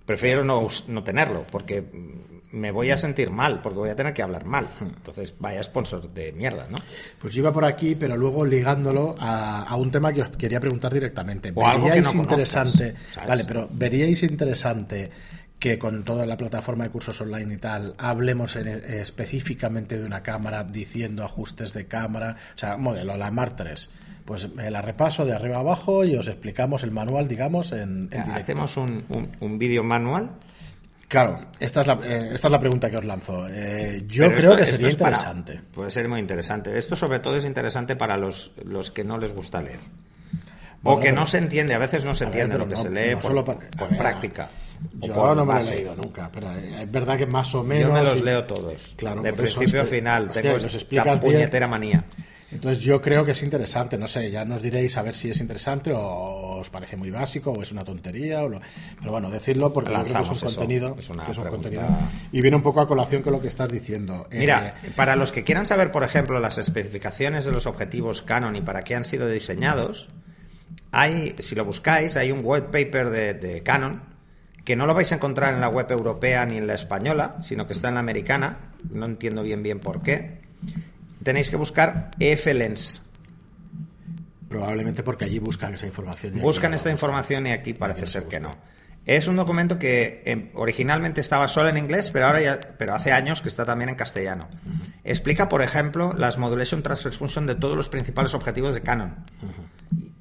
Prefiero 0.06 0.44
no, 0.44 0.68
no 0.88 1.04
tenerlo, 1.04 1.46
porque 1.50 1.84
me 2.50 2.70
voy 2.70 2.90
a 2.90 2.98
sentir 2.98 3.30
mal, 3.30 3.62
porque 3.62 3.78
voy 3.78 3.88
a 3.90 3.96
tener 3.96 4.12
que 4.12 4.22
hablar 4.22 4.44
mal. 4.44 4.68
Entonces, 4.80 5.34
vaya 5.38 5.62
sponsor 5.62 6.12
de 6.12 6.32
mierda, 6.32 6.66
¿no? 6.68 6.76
Pues 7.18 7.32
yo 7.34 7.40
iba 7.40 7.52
por 7.52 7.64
aquí, 7.64 7.94
pero 7.94 8.16
luego 8.16 8.44
ligándolo 8.44 9.14
a, 9.18 9.62
a 9.62 9.76
un 9.76 9.90
tema 9.90 10.12
que 10.12 10.22
os 10.22 10.28
quería 10.30 10.60
preguntar 10.60 10.92
directamente. 10.92 11.52
O 11.54 11.66
algo 11.66 11.84
que 11.86 11.90
¿Veríais 11.92 12.14
no 12.14 12.20
interesante, 12.22 12.94
vale, 13.26 13.44
pero 13.44 13.68
veríais 13.72 14.22
interesante 14.22 15.10
que 15.58 15.78
con 15.78 16.02
toda 16.04 16.26
la 16.26 16.36
plataforma 16.36 16.82
de 16.84 16.90
cursos 16.90 17.20
online 17.20 17.54
y 17.54 17.56
tal 17.58 17.94
hablemos 17.96 18.56
en- 18.56 18.66
eh, 18.66 19.00
específicamente 19.00 19.96
de 19.98 20.04
una 20.04 20.20
cámara 20.22 20.64
diciendo 20.64 21.24
ajustes 21.24 21.72
de 21.72 21.86
cámara, 21.86 22.36
o 22.54 22.58
sea, 22.58 22.76
modelo 22.76 23.16
la 23.16 23.30
Mark 23.30 23.54
3. 23.56 23.88
Pues 24.32 24.50
me 24.54 24.70
la 24.70 24.80
repaso 24.80 25.26
de 25.26 25.34
arriba 25.34 25.58
abajo 25.58 26.04
y 26.06 26.16
os 26.16 26.26
explicamos 26.26 26.82
el 26.84 26.90
manual, 26.90 27.28
digamos, 27.28 27.70
en, 27.72 28.08
en. 28.10 28.22
Hacemos 28.30 28.78
un, 28.78 29.04
un, 29.10 29.28
un 29.40 29.58
vídeo 29.58 29.84
manual. 29.84 30.30
Claro, 31.06 31.38
esta 31.60 31.82
es 31.82 31.86
la, 31.86 31.92
eh, 32.02 32.30
esta 32.32 32.48
es 32.48 32.50
la 32.52 32.58
pregunta 32.58 32.88
que 32.88 32.96
os 32.96 33.04
lanzo. 33.04 33.46
Eh, 33.50 34.04
yo 34.06 34.24
Pero 34.28 34.36
creo 34.38 34.50
esto- 34.52 34.56
que 34.64 34.66
sería 34.70 34.88
es 34.88 34.96
para- 34.96 35.10
interesante. 35.18 35.60
puede 35.74 35.90
ser 35.90 36.08
muy 36.08 36.18
interesante. 36.18 36.78
Esto 36.78 36.96
sobre 36.96 37.18
todo 37.18 37.36
es 37.36 37.44
interesante 37.44 37.94
para 37.94 38.16
los, 38.16 38.52
los 38.64 38.90
que 38.90 39.04
no 39.04 39.18
les 39.18 39.34
gusta 39.34 39.60
leer. 39.60 39.80
O 40.82 40.96
Bueno, 40.96 41.00
que 41.02 41.12
no 41.12 41.26
se 41.26 41.36
entiende, 41.36 41.74
a 41.74 41.78
veces 41.78 42.02
no 42.06 42.14
se 42.14 42.24
ver, 42.24 42.32
entiende 42.32 42.54
pero 42.54 42.64
lo 42.64 42.70
que 42.70 42.76
no- 42.76 42.82
se 42.82 42.88
lee 42.88 43.10
no 43.14 43.20
por, 43.20 43.30
solo 43.32 43.44
para- 43.44 43.58
por 43.78 43.90
ver, 43.90 43.98
práctica. 43.98 44.48
Yo 44.94 45.12
por 45.12 45.36
no 45.36 45.44
me 45.44 45.52
lo 45.52 45.52
he 45.52 45.54
base. 45.56 45.74
leído 45.76 45.94
nunca, 45.94 46.30
pero 46.32 46.50
eh, 46.52 46.84
es 46.84 46.90
verdad 46.90 47.18
que 47.18 47.26
más 47.26 47.54
o 47.54 47.62
menos. 47.62 47.88
Yo 47.88 47.92
me 47.92 48.00
los 48.00 48.18
y- 48.18 48.22
leo 48.22 48.44
todos. 48.46 48.94
Claro, 48.96 49.20
de 49.20 49.34
principio 49.34 49.82
a 49.82 49.84
final. 49.84 50.28
hostia, 50.28 50.40
Tengo 50.40 50.56
esta 50.56 50.68
explicas 50.68 51.04
bien. 51.04 51.20
puñetera 51.20 51.66
manía. 51.66 52.02
Entonces 52.52 52.84
yo 52.84 53.00
creo 53.00 53.24
que 53.24 53.30
es 53.32 53.42
interesante, 53.42 53.96
no 53.96 54.06
sé, 54.06 54.30
ya 54.30 54.44
nos 54.44 54.60
diréis 54.62 54.96
a 54.98 55.02
ver 55.02 55.14
si 55.14 55.30
es 55.30 55.40
interesante 55.40 55.92
o 55.92 56.58
os 56.60 56.68
parece 56.70 56.96
muy 56.96 57.10
básico 57.10 57.50
o 57.50 57.62
es 57.62 57.72
una 57.72 57.82
tontería. 57.82 58.42
O 58.44 58.48
lo- 58.48 58.60
Pero 59.00 59.10
bueno, 59.10 59.30
decirlo 59.30 59.72
porque 59.72 59.90
yo 59.92 60.04
creo 60.04 60.14
que 60.16 60.22
es 60.22 60.28
un 60.28 60.36
eso, 60.36 60.46
contenido. 60.46 60.96
es 60.98 61.08
una 61.10 61.24
que 61.24 61.32
es 61.32 61.38
un 61.38 61.44
pregunta. 61.44 61.70
contenido 61.70 61.98
y 62.30 62.40
viene 62.42 62.56
un 62.56 62.62
poco 62.62 62.80
a 62.82 62.86
colación 62.88 63.22
con 63.22 63.32
lo 63.32 63.40
que 63.40 63.48
estás 63.48 63.68
diciendo. 63.70 64.26
Eh, 64.30 64.38
Mira, 64.40 64.74
para 64.96 65.16
los 65.16 65.32
que 65.32 65.44
quieran 65.44 65.64
saber, 65.66 65.90
por 65.90 66.04
ejemplo, 66.04 66.38
las 66.40 66.58
especificaciones 66.58 67.44
de 67.46 67.52
los 67.52 67.66
objetivos 67.66 68.20
Canon 68.22 68.54
y 68.54 68.60
para 68.60 68.82
qué 68.82 68.94
han 68.94 69.04
sido 69.04 69.28
diseñados, 69.28 70.08
hay, 70.90 71.34
si 71.38 71.54
lo 71.54 71.64
buscáis, 71.64 72.16
hay 72.16 72.32
un 72.32 72.40
white 72.44 72.66
paper 72.70 73.10
de, 73.10 73.34
de 73.34 73.62
Canon 73.62 74.02
que 74.64 74.76
no 74.76 74.86
lo 74.86 74.94
vais 74.94 75.10
a 75.10 75.16
encontrar 75.16 75.54
en 75.54 75.60
la 75.60 75.68
web 75.68 75.90
europea 75.90 76.46
ni 76.46 76.56
en 76.58 76.66
la 76.66 76.74
española, 76.74 77.36
sino 77.42 77.66
que 77.66 77.72
está 77.72 77.88
en 77.88 77.94
la 77.94 78.00
americana. 78.00 78.72
No 78.90 79.06
entiendo 79.06 79.42
bien 79.42 79.62
bien 79.62 79.80
por 79.80 80.02
qué. 80.02 80.40
Tenéis 81.22 81.50
que 81.50 81.56
buscar 81.56 82.10
EF 82.18 82.46
Lens. 82.46 83.08
probablemente 84.48 85.02
porque 85.02 85.24
allí 85.24 85.38
buscan 85.38 85.74
esa 85.74 85.86
información. 85.86 86.36
y 86.36 86.40
Buscan 86.40 86.72
no. 86.72 86.76
esta 86.76 86.90
información 86.90 87.46
y 87.46 87.52
aquí 87.52 87.72
parece 87.74 88.06
ser 88.06 88.24
que 88.24 88.38
no. 88.40 88.50
Es 89.04 89.26
un 89.26 89.34
documento 89.34 89.78
que 89.78 90.22
em, 90.26 90.50
originalmente 90.54 91.20
estaba 91.20 91.48
solo 91.48 91.68
en 91.70 91.76
inglés, 91.78 92.10
pero 92.12 92.26
ahora 92.26 92.40
ya, 92.40 92.60
pero 92.78 92.94
hace 92.94 93.10
años 93.10 93.40
que 93.42 93.48
está 93.48 93.64
también 93.64 93.88
en 93.88 93.96
castellano. 93.96 94.46
Explica, 95.02 95.48
por 95.48 95.62
ejemplo, 95.62 96.12
las 96.16 96.38
modulation 96.38 96.82
transfer 96.82 97.12
function 97.12 97.46
de 97.46 97.56
todos 97.56 97.76
los 97.76 97.88
principales 97.88 98.32
objetivos 98.34 98.74
de 98.74 98.82
Canon. 98.82 99.24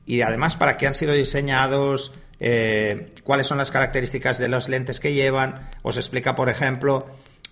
Y 0.06 0.22
además 0.22 0.56
para 0.56 0.78
qué 0.78 0.88
han 0.88 0.96
sido 0.96 1.14
diseñados, 1.14 2.14
eh, 2.40 3.14
cuáles 3.24 3.46
son 3.46 3.60
las 3.60 3.70
características 3.70 4.40
de 4.40 4.48
los 4.48 4.68
lentes 4.68 5.00
que 5.00 5.14
llevan. 5.14 5.70
Os 5.84 5.98
explica, 5.98 6.34
por 6.34 6.50
ejemplo, 6.50 7.06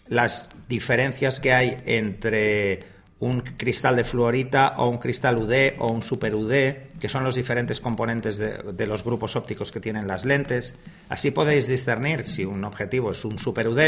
las 0.08 0.50
diferencias 0.68 1.40
que 1.40 1.54
hay 1.54 1.78
entre 1.86 2.80
un 3.22 3.42
cristal 3.42 3.98
de 3.98 4.06
fluorita 4.06 4.76
o 4.78 4.88
un 4.88 4.98
cristal 4.98 5.38
UD 5.38 5.74
o 5.80 5.92
un 5.92 6.02
super 6.02 6.34
UD, 6.36 6.98
que 7.02 7.10
son 7.10 7.24
los 7.26 7.36
diferentes 7.36 7.82
componentes 7.82 8.38
de, 8.38 8.58
de 8.74 8.88
los 8.88 9.04
grupos 9.04 9.36
ópticos 9.36 9.72
que 9.74 9.82
tienen 9.82 10.08
las 10.08 10.24
lentes. 10.24 10.74
Así 11.10 11.32
podéis 11.32 11.68
discernir 11.68 12.28
si 12.30 12.46
un 12.46 12.64
objetivo 12.64 13.12
es 13.12 13.26
un 13.26 13.38
super 13.38 13.68
UD 13.68 13.82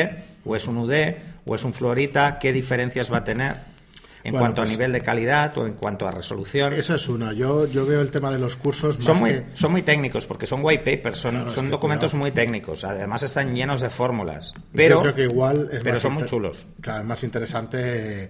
o 0.43 0.55
es 0.55 0.67
un 0.67 0.77
UD 0.77 0.93
o 1.45 1.55
es 1.55 1.63
un 1.63 1.73
fluorita, 1.73 2.39
qué 2.39 2.51
diferencias 2.51 3.11
va 3.11 3.19
a 3.19 3.23
tener 3.23 3.55
en 4.23 4.33
Bueno, 4.33 4.39
cuanto 4.47 4.61
pues- 4.61 4.69
a 4.69 4.73
nivel 4.73 4.91
de 4.91 5.01
calidad 5.01 5.57
o 5.57 5.65
en 5.65 5.73
cuanto 5.73 6.07
a 6.07 6.11
resolución. 6.11 6.73
Eso 6.73 6.93
es 6.95 7.07
uno. 7.09 7.31
Yo, 7.33 7.65
yo 7.67 7.85
veo 7.87 8.01
el 8.01 8.11
tema 8.11 8.31
de 8.31 8.37
los 8.37 8.55
cursos 8.57 8.97
más 8.99 9.05
Son 9.07 9.19
muy, 9.19 9.29
que- 9.31 9.45
son 9.55 9.71
muy 9.71 9.81
técnicos 9.81 10.27
porque 10.27 10.45
son 10.45 10.59
white 10.63 10.83
papers, 10.97 11.17
son, 11.19 11.31
Claro, 11.31 11.49
son 11.49 11.69
documentos 11.71 12.11
cuidado. 12.11 12.23
muy 12.29 12.31
técnicos. 12.31 12.83
Además 12.83 13.23
están 13.23 13.55
llenos 13.55 13.79
de 13.81 13.89
fórmulas. 13.89 14.53
Pero, 14.75 14.97
Yo 14.97 15.01
creo 15.03 15.15
que 15.15 15.23
igual 15.23 15.69
es 15.71 15.79
pero 15.79 15.93
más 15.93 16.01
son 16.01 16.13
muy 16.15 16.25
chulos. 16.25 16.67
Claro, 16.81 16.99
es 17.01 17.07
más 17.07 17.23
interesante 17.23 18.23
eh, 18.25 18.29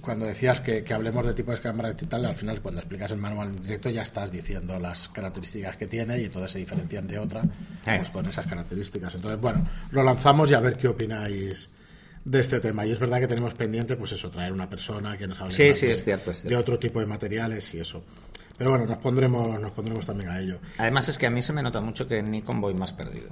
cuando 0.00 0.26
decías 0.26 0.60
que, 0.60 0.84
que 0.84 0.94
hablemos 0.94 1.26
de 1.26 1.34
tipos 1.34 1.56
de 1.56 1.62
cámara 1.62 1.90
y 1.90 2.06
tal, 2.06 2.24
al 2.24 2.34
final 2.34 2.60
cuando 2.60 2.80
explicas 2.80 3.10
el 3.12 3.18
manual 3.18 3.48
en 3.48 3.62
directo 3.62 3.90
ya 3.90 4.02
estás 4.02 4.30
diciendo 4.30 4.78
las 4.78 5.08
características 5.08 5.76
que 5.76 5.86
tiene 5.86 6.18
y 6.20 6.24
entonces 6.24 6.52
se 6.52 6.58
diferencian 6.58 7.06
de 7.06 7.18
otra 7.18 7.42
pues, 7.84 8.10
con 8.10 8.26
esas 8.26 8.46
características. 8.46 9.14
Entonces, 9.14 9.40
bueno, 9.40 9.66
lo 9.90 10.02
lanzamos 10.02 10.50
y 10.50 10.54
a 10.54 10.60
ver 10.60 10.76
qué 10.76 10.88
opináis 10.88 11.70
de 12.24 12.40
este 12.40 12.60
tema. 12.60 12.84
Y 12.84 12.92
es 12.92 12.98
verdad 12.98 13.20
que 13.20 13.28
tenemos 13.28 13.54
pendiente, 13.54 13.96
pues 13.96 14.12
eso, 14.12 14.30
traer 14.30 14.52
una 14.52 14.68
persona 14.68 15.16
que 15.16 15.26
nos 15.26 15.40
hable 15.40 15.52
Sí, 15.52 15.68
más 15.68 15.78
sí, 15.78 15.86
de, 15.86 15.92
es 15.92 16.04
cierto, 16.04 16.32
es 16.32 16.42
de 16.42 16.56
otro 16.56 16.78
tipo 16.78 17.00
de 17.00 17.06
materiales 17.06 17.72
y 17.74 17.80
eso. 17.80 18.04
Pero 18.58 18.70
bueno, 18.70 18.86
nos 18.86 18.98
pondremos, 18.98 19.60
nos 19.60 19.70
pondremos 19.70 20.04
también 20.06 20.30
a 20.30 20.40
ello. 20.40 20.58
Además 20.78 21.08
es 21.08 21.18
que 21.18 21.26
a 21.26 21.30
mí 21.30 21.42
se 21.42 21.52
me 21.52 21.62
nota 21.62 21.80
mucho 21.80 22.06
que 22.08 22.18
en 22.18 22.30
Nikon 22.30 22.60
voy 22.60 22.74
más 22.74 22.92
perdido. 22.92 23.28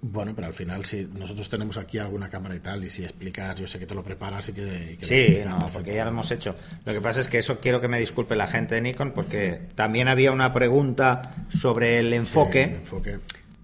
Bueno, 0.00 0.32
pero 0.34 0.46
al 0.46 0.52
final, 0.52 0.84
si 0.84 1.08
nosotros 1.12 1.48
tenemos 1.48 1.76
aquí 1.76 1.98
alguna 1.98 2.28
cámara 2.28 2.54
y 2.54 2.60
tal, 2.60 2.84
y 2.84 2.90
si 2.90 3.02
explicas, 3.02 3.58
yo 3.58 3.66
sé 3.66 3.80
que 3.80 3.86
te 3.86 3.96
lo 3.96 4.04
preparas 4.04 4.48
y 4.48 4.52
que. 4.52 4.92
y 4.92 4.96
que 4.96 5.04
Sí, 5.04 5.38
no, 5.44 5.58
porque 5.72 5.92
ya 5.94 6.04
lo 6.04 6.10
hemos 6.10 6.30
hecho. 6.30 6.54
Lo 6.84 6.92
que 6.92 7.00
pasa 7.00 7.20
es 7.20 7.26
que 7.26 7.38
eso 7.38 7.58
quiero 7.58 7.80
que 7.80 7.88
me 7.88 7.98
disculpe 7.98 8.36
la 8.36 8.46
gente 8.46 8.76
de 8.76 8.80
Nikon 8.80 9.12
porque 9.12 9.60
también 9.74 10.06
había 10.06 10.30
una 10.30 10.52
pregunta 10.52 11.22
sobre 11.48 11.98
el 11.98 12.12
enfoque 12.12 12.62
el 12.62 12.74
enfoque. 12.74 13.18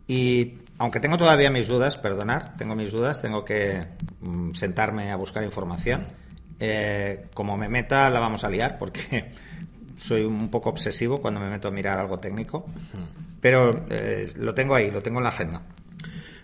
y 0.09 0.55
aunque 0.79 0.99
tengo 0.99 1.17
todavía 1.19 1.51
mis 1.51 1.69
dudas, 1.69 1.99
perdonar, 1.99 2.57
tengo 2.57 2.75
mis 2.75 2.91
dudas, 2.91 3.23
tengo 3.23 3.45
que 3.45 3.85
mm, 4.21 4.53
sentarme 4.55 5.13
a 5.13 5.17
buscar 5.17 5.45
información. 5.45 6.05
Eh, 6.59 7.27
como 7.35 7.57
me 7.57 7.69
meta 7.69 8.09
la 8.11 8.21
vamos 8.21 8.45
a 8.45 8.51
liar 8.51 8.79
porque 8.79 9.33
soy 9.97 10.23
un 10.23 10.49
poco 10.51 10.71
obsesivo 10.71 11.19
cuando 11.19 11.39
me 11.39 11.49
meto 11.49 11.69
a 11.69 11.71
mirar 11.71 11.99
algo 11.99 12.19
técnico, 12.19 12.67
pero 13.41 13.87
eh, 13.89 14.33
lo 14.37 14.53
tengo 14.53 14.75
ahí, 14.75 14.91
lo 14.91 15.01
tengo 15.01 15.19
en 15.19 15.25
la 15.25 15.31
agenda. 15.31 15.63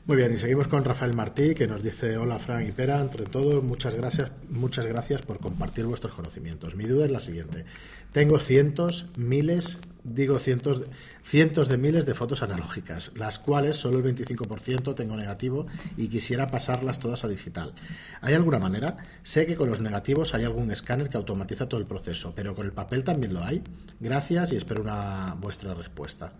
Muy 0.07 0.16
bien, 0.16 0.33
y 0.33 0.38
seguimos 0.38 0.66
con 0.66 0.83
Rafael 0.83 1.14
Martí, 1.14 1.54
que 1.54 1.66
nos 1.66 1.83
dice: 1.83 2.16
Hola, 2.16 2.38
Frank 2.38 2.66
y 2.66 2.73
Pera, 2.73 3.00
entre 3.02 3.26
todos, 3.26 3.62
muchas 3.62 3.95
gracias, 3.95 4.30
muchas 4.49 4.87
gracias 4.87 5.21
por 5.21 5.38
compartir 5.38 5.85
vuestros 5.85 6.14
conocimientos. 6.14 6.75
Mi 6.75 6.85
duda 6.85 7.04
es 7.04 7.11
la 7.11 7.21
siguiente: 7.21 7.66
Tengo 8.11 8.40
cientos, 8.40 9.07
miles, 9.16 9.76
digo 10.02 10.38
cientos, 10.38 10.85
cientos 11.23 11.69
de 11.69 11.76
miles 11.76 12.07
de 12.07 12.14
fotos 12.14 12.42
analógicas, 12.42 13.12
las 13.14 13.38
cuales 13.38 13.76
solo 13.76 13.99
el 13.99 14.16
25% 14.16 14.95
tengo 14.95 15.16
negativo 15.16 15.66
y 15.99 16.09
quisiera 16.09 16.47
pasarlas 16.47 16.99
todas 16.99 17.23
a 17.25 17.28
digital. 17.28 17.75
¿Hay 18.23 18.33
alguna 18.33 18.59
manera? 18.59 18.97
Sé 19.23 19.45
que 19.45 19.54
con 19.54 19.69
los 19.69 19.80
negativos 19.80 20.35
hay 20.35 20.45
algún 20.45 20.71
escáner 20.73 21.11
que 21.11 21.19
automatiza 21.19 21.69
todo 21.69 21.78
el 21.78 21.87
proceso, 21.87 22.33
pero 22.35 22.54
con 22.54 22.64
el 22.64 22.73
papel 22.73 23.04
también 23.04 23.35
lo 23.35 23.45
hay. 23.45 23.62
Gracias 24.00 24.50
y 24.52 24.57
espero 24.57 24.80
una 24.80 25.37
vuestra 25.38 25.75
respuesta. 25.75 26.33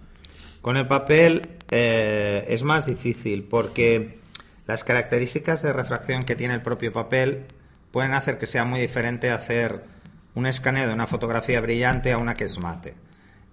Con 0.63 0.77
el 0.77 0.87
papel 0.87 1.57
eh, 1.71 2.45
es 2.49 2.63
más 2.63 2.87
difícil 2.87 3.45
porque 3.45 4.19
las 4.67 4.85
características 4.85 5.63
de 5.63 5.73
refracción 5.73 6.23
que 6.23 6.37
tiene 6.37 6.55
el 6.55 6.63
propio 6.63 6.93
papel 6.93 7.45
pueden 7.91 8.15
hacer 8.15 8.39
que 8.39 8.47
sea 8.47 8.65
muy 8.65 8.81
diferente 8.81 9.31
hacer 9.31 9.83
un 10.35 10.47
escaneo 10.47 10.87
de 10.87 10.95
una 10.95 11.07
fotografía 11.07 11.61
brillante 11.61 12.13
a 12.13 12.19
una 12.19 12.35
que 12.35 12.45
es 12.45 12.59
mate. 12.59 12.95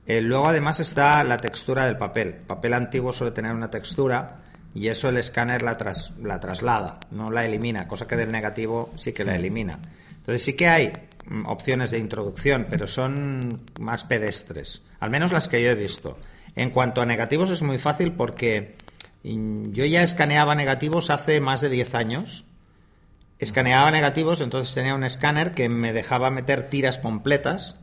Eh, 0.05 0.21
luego 0.21 0.47
además 0.47 0.79
está 0.79 1.23
la 1.23 1.37
textura 1.37 1.85
del 1.85 1.97
papel. 1.97 2.27
El 2.27 2.33
papel 2.35 2.73
antiguo 2.73 3.11
suele 3.13 3.31
tener 3.33 3.53
una 3.53 3.71
textura 3.71 4.41
y 4.73 4.89
eso 4.89 5.09
el 5.09 5.17
escáner 5.17 5.63
la, 5.63 5.77
tras- 5.77 6.13
la 6.21 6.39
traslada, 6.39 6.99
no 7.11 7.31
la 7.31 7.45
elimina, 7.45 7.87
cosa 7.87 8.07
que 8.07 8.15
del 8.15 8.31
negativo 8.31 8.91
sí 8.95 9.11
que 9.11 9.25
la 9.25 9.35
elimina. 9.35 9.79
Entonces 10.17 10.43
sí 10.43 10.53
que 10.55 10.67
hay 10.67 10.93
mm, 11.25 11.45
opciones 11.47 11.91
de 11.91 11.97
introducción, 11.99 12.67
pero 12.69 12.85
son 12.85 13.61
más 13.79 14.03
pedestres, 14.03 14.83
al 14.99 15.09
menos 15.09 15.31
las 15.31 15.47
que 15.47 15.63
yo 15.63 15.71
he 15.71 15.75
visto. 15.75 16.17
En 16.57 16.71
cuanto 16.71 17.01
a 17.01 17.05
negativos 17.05 17.51
es 17.51 17.61
muy 17.61 17.77
fácil 17.77 18.13
porque 18.13 18.75
mm, 19.23 19.73
yo 19.73 19.85
ya 19.85 20.01
escaneaba 20.01 20.55
negativos 20.55 21.11
hace 21.11 21.39
más 21.39 21.61
de 21.61 21.69
10 21.69 21.93
años. 21.93 22.45
Escaneaba 23.37 23.91
negativos, 23.91 24.41
entonces 24.41 24.73
tenía 24.73 24.95
un 24.95 25.03
escáner 25.03 25.51
que 25.51 25.69
me 25.69 25.93
dejaba 25.93 26.31
meter 26.31 26.63
tiras 26.63 26.97
completas 26.97 27.75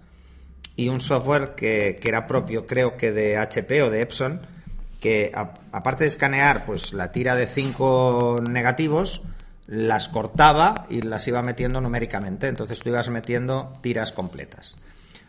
y 0.75 0.89
un 0.89 1.01
software 1.01 1.55
que, 1.55 1.97
que 2.03 2.09
era 2.09 2.27
propio, 2.27 2.67
creo 2.67 2.97
que 2.97 3.13
de 3.13 3.37
HP 3.37 3.81
o 3.85 3.91
de 3.91 4.03
Epson, 4.03 4.41
que 4.99 5.31
aparte 5.71 6.03
de 6.03 6.09
escanear 6.09 6.65
pues 6.67 6.93
la 6.93 7.13
tira 7.13 7.37
de 7.37 7.47
cinco 7.47 8.39
negativos, 8.43 9.23
las 9.69 10.09
cortaba 10.09 10.87
y 10.91 11.03
las 11.03 11.29
iba 11.29 11.43
metiendo 11.43 11.81
numéricamente. 11.81 12.49
Entonces 12.49 12.81
tú 12.81 12.89
ibas 12.89 13.09
metiendo 13.09 13.73
tiras 13.83 14.11
completas. 14.11 14.77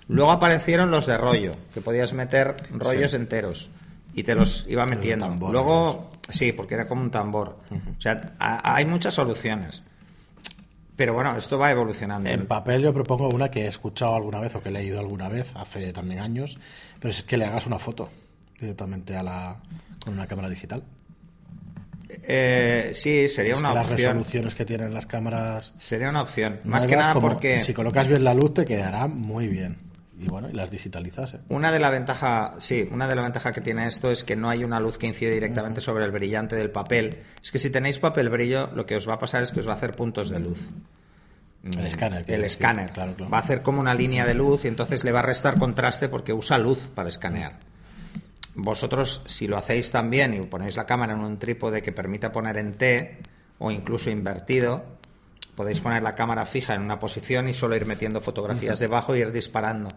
Luego 0.08 0.32
aparecieron 0.32 0.92
los 0.92 1.06
de 1.08 1.18
rollo, 1.18 1.52
que 1.74 1.82
podías 1.82 2.14
meter 2.14 2.56
rollos 2.72 3.12
Sí. 3.12 3.18
enteros 3.18 3.70
y 4.14 4.24
te 4.24 4.36
los 4.36 4.66
iba 4.70 4.86
metiendo. 4.86 5.26
tambor, 5.26 5.52
Luego, 5.52 6.12
sí, 6.30 6.52
porque 6.52 6.76
era 6.76 6.88
como 6.88 7.02
un 7.02 7.12
tambor. 7.12 7.58
O 7.98 8.02
sea, 8.02 8.34
ha- 8.40 8.76
hay 8.76 8.86
muchas 8.86 9.14
soluciones. 9.16 9.84
Pero 10.96 11.14
bueno, 11.14 11.36
esto 11.36 11.58
va 11.60 11.72
evolucionando. 11.72 12.30
En 12.30 12.46
papel 12.46 12.82
yo 12.82 12.94
propongo 12.94 13.28
una 13.30 13.52
que 13.52 13.66
he 13.66 13.68
escuchado 13.68 14.16
alguna 14.16 14.40
vez 14.40 14.56
o 14.56 14.62
que 14.62 14.70
he 14.70 14.72
leído 14.72 15.00
alguna 15.00 15.28
vez, 15.28 15.52
hace 15.56 15.92
también 15.92 16.22
años, 16.22 16.58
pero 17.00 17.10
es 17.12 17.22
que 17.24 17.36
le 17.36 17.46
hagas 17.46 17.66
una 17.68 17.80
foto 17.80 18.08
directamente 18.60 19.18
a 19.18 19.24
la 19.24 19.56
con 20.04 20.14
una 20.14 20.26
cámara 20.28 20.50
digital. 20.50 20.84
Eh, 22.28 22.92
sí, 22.94 23.28
sería 23.28 23.54
Es 23.54 23.60
una 23.60 23.70
que 23.70 23.76
las 23.76 23.92
opción. 23.92 23.98
resoluciones 24.14 24.56
que 24.56 24.66
tienen 24.66 24.94
las 24.94 25.06
cámaras 25.06 25.74
Sería 25.80 26.10
una 26.10 26.22
opción. 26.22 26.60
Más 26.64 26.86
que 26.88 26.96
nada 26.96 27.14
como 27.14 27.28
porque 27.30 27.58
si 27.58 27.74
colocas 27.74 28.08
bien 28.08 28.24
la 28.24 28.34
luz 28.34 28.54
te 28.54 28.66
quedará 28.66 29.08
muy 29.08 29.48
bien. 29.48 29.78
Y 30.17 30.27
bueno, 30.27 30.50
y 30.50 30.53
las 30.53 30.72
digitalizas. 30.72 31.34
¿eh? 31.34 31.39
una 31.50 31.72
de 31.72 31.79
la 31.79 31.89
ventaja, 31.89 32.55
sí, 32.60 32.88
una 32.91 33.07
de 33.07 33.15
que 33.53 33.62
tiene 33.62 33.88
esto 33.88 34.12
es 34.12 34.24
que 34.24 34.36
no 34.36 34.50
hay 34.50 34.63
una 34.63 34.79
luz 34.79 34.98
que 34.98 35.07
incide 35.07 35.31
directamente 35.31 35.81
sobre 35.81 36.05
el 36.05 36.12
brillante 36.12 36.55
del 36.55 36.72
papel. 36.72 37.17
Es 37.43 37.51
que 37.51 37.60
si 37.60 37.69
tenéis 37.69 38.00
papel 38.00 38.29
brillo, 38.29 38.69
lo 38.74 38.86
que 38.86 38.95
os 38.95 39.07
va 39.10 39.15
a 39.15 39.19
pasar 39.19 39.43
es 39.43 39.51
que 39.51 39.60
os 39.60 39.67
va 39.67 39.74
a 39.74 39.75
hacer 39.75 39.91
puntos 39.91 40.29
de 40.29 40.39
luz. 40.39 40.69
El 41.63 41.77
Mm, 41.77 41.86
escáner, 41.86 42.19
El 42.19 42.25
decir. 42.25 42.45
escáner. 42.45 42.91
Claro, 42.91 43.15
claro. 43.15 43.31
Va 43.31 43.39
a 43.39 43.41
hacer 43.41 43.62
como 43.62 43.81
una 43.81 43.93
línea 43.95 44.25
de 44.25 44.36
luz 44.36 44.65
y 44.65 44.67
entonces 44.67 45.03
le 45.03 45.12
va 45.12 45.19
a 45.19 45.24
restar 45.24 45.57
contraste 45.57 46.07
porque 46.10 46.31
usa 46.31 46.57
luz 46.60 46.89
para 46.93 47.10
escanear. 47.10 47.60
Vosotros, 48.53 49.24
si 49.27 49.48
lo 49.48 49.57
hacéis 49.57 49.91
también 49.91 50.34
y 50.34 50.41
ponéis 50.41 50.77
la 50.77 50.86
cámara 50.86 51.13
en 51.13 51.19
un 51.19 51.39
trípode 51.39 51.81
que 51.81 51.91
permita 51.91 52.31
poner 52.31 52.57
en 52.57 52.74
T 52.75 53.17
o 53.57 53.72
incluso 53.72 54.10
invertido, 54.10 54.86
podéis 55.56 55.80
poner 55.80 56.04
la 56.04 56.16
cámara 56.16 56.46
fija 56.46 56.76
en 56.76 56.82
una 56.82 57.00
posición 57.00 57.48
y 57.48 57.54
solo 57.54 57.76
ir 57.76 57.86
metiendo 57.86 58.22
fotografías 58.22 58.80
debajo 58.86 59.14
e 59.14 59.20
ir 59.20 59.32
disparando. 59.32 59.90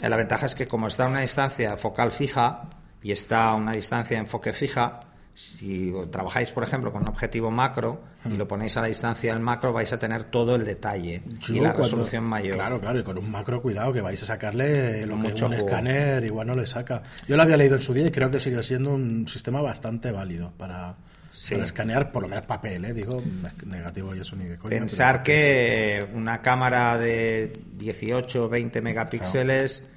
Eh, 0.00 0.08
La 0.08 0.16
ventaja 0.16 0.46
es 0.46 0.54
que 0.54 0.66
como 0.66 0.86
está 0.88 1.06
a 1.06 1.08
una 1.08 1.20
distancia 1.20 1.76
focal 1.76 2.10
fija 2.10 2.68
y 3.02 3.12
está 3.12 3.48
a 3.50 3.54
una 3.54 3.72
distancia 3.72 4.16
de 4.16 4.22
enfoque 4.22 4.52
fija, 4.52 5.00
si 5.34 5.92
trabajáis, 6.10 6.50
por 6.50 6.64
ejemplo, 6.64 6.90
con 6.92 7.02
un 7.02 7.08
objetivo 7.10 7.48
macro 7.48 8.00
y 8.24 8.36
lo 8.36 8.48
ponéis 8.48 8.76
a 8.76 8.80
la 8.80 8.88
distancia 8.88 9.32
del 9.32 9.40
macro, 9.40 9.72
vais 9.72 9.92
a 9.92 9.98
tener 9.98 10.24
todo 10.24 10.56
el 10.56 10.64
detalle 10.64 11.22
y 11.26 11.38
Yo 11.54 11.62
la 11.62 11.68
cuando- 11.70 11.82
resolución 11.84 12.24
mayor. 12.24 12.56
Claro, 12.56 12.80
claro, 12.80 12.98
y 12.98 13.04
con 13.04 13.18
un 13.18 13.30
macro 13.30 13.62
cuidado 13.62 13.92
que 13.92 14.00
vais 14.00 14.20
a 14.20 14.26
sacarle 14.26 15.06
lo 15.06 15.14
que 15.14 15.28
Mucho 15.28 15.46
un 15.46 15.52
jugo. 15.52 15.66
escáner 15.68 16.24
igual 16.24 16.48
no 16.48 16.54
le 16.54 16.66
saca. 16.66 17.04
Yo 17.28 17.36
lo 17.36 17.42
había 17.42 17.56
leído 17.56 17.76
en 17.76 17.82
su 17.82 17.94
día 17.94 18.06
y 18.06 18.10
creo 18.10 18.32
que 18.32 18.40
sigue 18.40 18.60
siendo 18.64 18.90
un 18.92 19.28
sistema 19.28 19.60
bastante 19.62 20.10
válido 20.10 20.52
para, 20.58 20.96
Sí. 21.38 21.54
para 21.54 21.66
escanear 21.66 22.10
por 22.10 22.22
lo 22.22 22.28
menos 22.28 22.46
papel, 22.46 22.84
¿eh? 22.84 22.92
digo, 22.92 23.22
negativo 23.64 24.12
y 24.12 24.18
eso 24.18 24.34
ni 24.34 24.46
de 24.46 24.58
coña. 24.58 24.76
Pensar 24.76 25.22
que 25.22 26.04
una 26.12 26.42
cámara 26.42 26.98
de 26.98 27.52
18 27.74 28.46
o 28.46 28.48
20 28.48 28.82
megapíxeles 28.82 29.88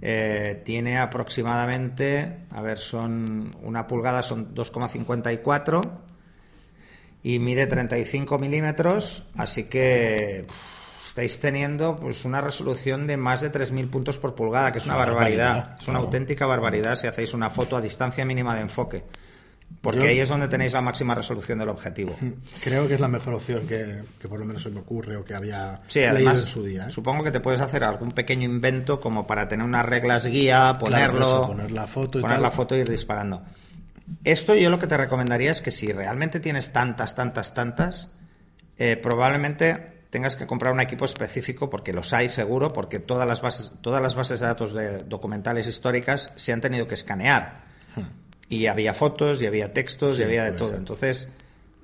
eh, 0.00 0.62
tiene 0.64 0.96
aproximadamente, 0.96 2.46
a 2.50 2.62
ver, 2.62 2.78
son 2.78 3.50
una 3.62 3.86
pulgada, 3.86 4.22
son 4.22 4.54
2,54 4.54 5.82
y 7.22 7.40
mide 7.40 7.66
35 7.66 8.38
milímetros, 8.38 9.28
así 9.36 9.64
que 9.64 10.46
estáis 11.06 11.38
teniendo 11.40 11.96
pues 11.96 12.24
una 12.24 12.40
resolución 12.40 13.06
de 13.06 13.18
más 13.18 13.42
de 13.42 13.52
3.000 13.52 13.90
puntos 13.90 14.16
por 14.16 14.34
pulgada, 14.34 14.72
que 14.72 14.78
es, 14.78 14.84
Es 14.84 14.88
una 14.88 14.96
una 14.96 15.04
barbaridad, 15.04 15.46
barbaridad, 15.48 15.76
es 15.78 15.88
una 15.88 15.98
claro. 15.98 16.06
auténtica 16.06 16.46
barbaridad 16.46 16.96
si 16.96 17.06
hacéis 17.06 17.34
una 17.34 17.50
foto 17.50 17.76
a 17.76 17.82
distancia 17.82 18.24
mínima 18.24 18.54
de 18.54 18.62
enfoque, 18.62 19.04
porque 19.80 20.00
Yo- 20.00 20.06
ahí 20.08 20.18
es 20.20 20.28
donde 20.28 20.48
tenéis 20.48 20.72
la 20.72 20.80
máxima 20.80 21.14
resolución 21.14 21.58
del 21.58 21.68
objetivo. 21.68 22.16
Creo 22.64 22.88
que 22.88 22.94
es 22.94 23.00
la 23.00 23.08
mejor 23.08 23.34
opción 23.34 23.66
que, 23.66 24.02
que 24.20 24.28
por 24.28 24.38
lo 24.40 24.44
menos 24.44 24.62
se 24.62 24.70
me 24.70 24.80
ocurre 24.80 25.16
o 25.16 25.24
que 25.24 25.34
había 25.34 25.80
Sí, 25.86 26.00
leído 26.00 26.14
además, 26.16 26.38
en 26.40 26.46
su 26.46 26.64
día. 26.64 26.86
¿eh? 26.88 26.90
supongo 26.90 27.22
que 27.24 27.30
te 27.30 27.40
puedes 27.40 27.60
hacer 27.60 27.84
algún 27.84 28.10
pequeño 28.10 28.44
invento 28.44 29.00
como 29.00 29.26
para 29.26 29.48
tener 29.48 29.64
unas 29.66 29.86
reglas 29.86 30.26
guía, 30.26 30.72
ponerlo, 30.78 31.22
eso, 31.26 31.42
poner 31.46 31.70
la 31.70 31.86
foto 31.86 32.18
y 32.18 32.22
poner 32.22 32.36
tal. 32.36 32.42
la 32.42 32.50
foto 32.50 32.74
e 32.74 32.78
ir 32.78 32.88
disparando. 32.88 33.42
Esto 34.24 34.54
yo 34.54 34.70
lo 34.70 34.78
que 34.78 34.86
te 34.86 34.96
recomendaría 34.96 35.50
es 35.50 35.60
que 35.60 35.70
si 35.70 35.92
realmente 35.92 36.38
tienes 36.40 36.72
tantas, 36.72 37.14
tantas, 37.16 37.54
tantas, 37.54 38.10
eh, 38.78 38.96
probablemente 38.96 39.94
tengas 40.10 40.36
que 40.36 40.46
comprar 40.46 40.72
un 40.72 40.80
equipo 40.80 41.04
específico 41.04 41.68
porque 41.68 41.92
los 41.92 42.12
hay 42.12 42.28
seguro, 42.28 42.72
porque 42.72 43.00
todas 43.00 43.26
las 43.26 43.40
bases, 43.42 43.72
todas 43.80 44.00
las 44.00 44.14
bases 44.14 44.40
de 44.40 44.46
datos 44.46 44.72
de 44.72 44.98
documentales 45.02 45.66
históricas 45.66 46.32
se 46.36 46.52
han 46.52 46.60
tenido 46.60 46.86
que 46.86 46.94
escanear. 46.94 47.65
Y 48.48 48.66
había 48.66 48.94
fotos, 48.94 49.42
y 49.42 49.46
había 49.46 49.72
textos. 49.72 50.14
Sí, 50.16 50.20
y 50.20 50.24
había 50.24 50.44
de 50.44 50.52
todo. 50.52 50.68
ser. 50.68 50.78
Entonces, 50.78 51.32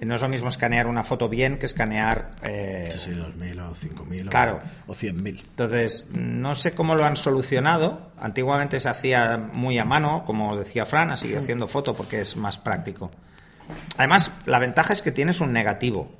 no 0.00 0.14
es 0.16 0.20
lo 0.22 0.28
mismo 0.28 0.48
escanear 0.48 0.86
una 0.86 1.04
foto 1.04 1.28
bien 1.28 1.58
que 1.58 1.66
escanear 1.66 2.32
eh, 2.42 2.88
Sí, 2.92 2.98
sí, 2.98 3.10
2.000 3.12 3.60
o 3.60 3.74
5.000 3.74 4.26
o- 4.26 4.30
Claro. 4.30 4.60
o 4.86 4.94
100.000. 4.94 5.40
entonces, 5.48 6.08
no 6.12 6.54
sé 6.56 6.72
cómo 6.72 6.94
lo 6.94 7.04
han 7.04 7.16
solucionado. 7.16 8.10
Antiguamente 8.18 8.80
se 8.80 8.88
hacía 8.88 9.38
muy 9.38 9.78
a 9.78 9.84
mano, 9.84 10.24
como 10.26 10.56
decía 10.56 10.86
Fran, 10.86 11.10
así 11.10 11.34
haciendo 11.34 11.68
foto 11.68 11.94
porque 11.94 12.20
es 12.20 12.36
más 12.36 12.58
práctico. 12.58 13.10
Además, 13.96 14.32
la 14.46 14.58
ventaja 14.58 14.92
es 14.92 15.02
que 15.02 15.12
tienes 15.12 15.40
un 15.40 15.52
negativo 15.52 16.10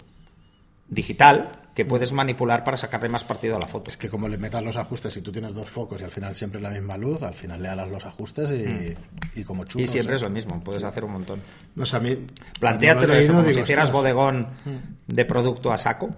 digital 0.89 1.51
que 1.75 1.85
puedes 1.87 2.13
manipular 2.13 2.65
para 2.65 2.77
sacarle 2.77 3.09
más 3.09 3.25
partido 3.25 3.57
a 3.57 3.59
la 3.59 3.67
foto. 3.67 3.89
Es 3.91 3.97
que 3.97 4.11
como 4.11 4.29
le 4.29 4.37
metas 4.37 4.63
los 4.63 4.77
ajustes, 4.77 5.15
si 5.15 5.23
tú 5.23 5.33
tienes 5.33 5.55
dos 5.55 5.71
focos 5.71 6.01
y 6.01 6.05
al 6.05 6.11
final 6.11 6.35
siempre 6.35 6.59
es 6.59 6.63
la 6.63 6.71
misma 6.71 6.97
luz, 6.99 7.23
al 7.23 7.33
final 7.35 7.63
le 7.63 7.69
alas 7.69 7.89
los 7.89 8.05
ajustes 8.05 8.51
y, 8.51 9.41
y 9.41 9.45
como 9.45 9.65
Y 9.65 9.67
churros. 9.69 9.91
siempre 9.91 10.17
es 10.17 10.23
lo 10.23 10.29
mismo, 10.31 10.63
puedes 10.63 10.85
hacer 10.85 11.05
un 11.05 11.13
montón. 11.13 11.41
No 11.75 11.87
sé, 11.87 11.97
a 11.97 12.01
mí... 12.01 12.27
Plantéatelo 12.61 13.07
cuando 13.07 13.15
lo 13.15 13.15
he 13.15 13.19
eso, 13.21 13.33
leído, 13.33 13.43
como 13.43 13.55
si 13.55 13.61
hicieras 13.61 13.85
ostras, 13.87 14.01
bodegón 14.03 14.49
de 15.07 15.25
producto 15.25 15.73
a 15.73 15.79
saco. 15.79 16.15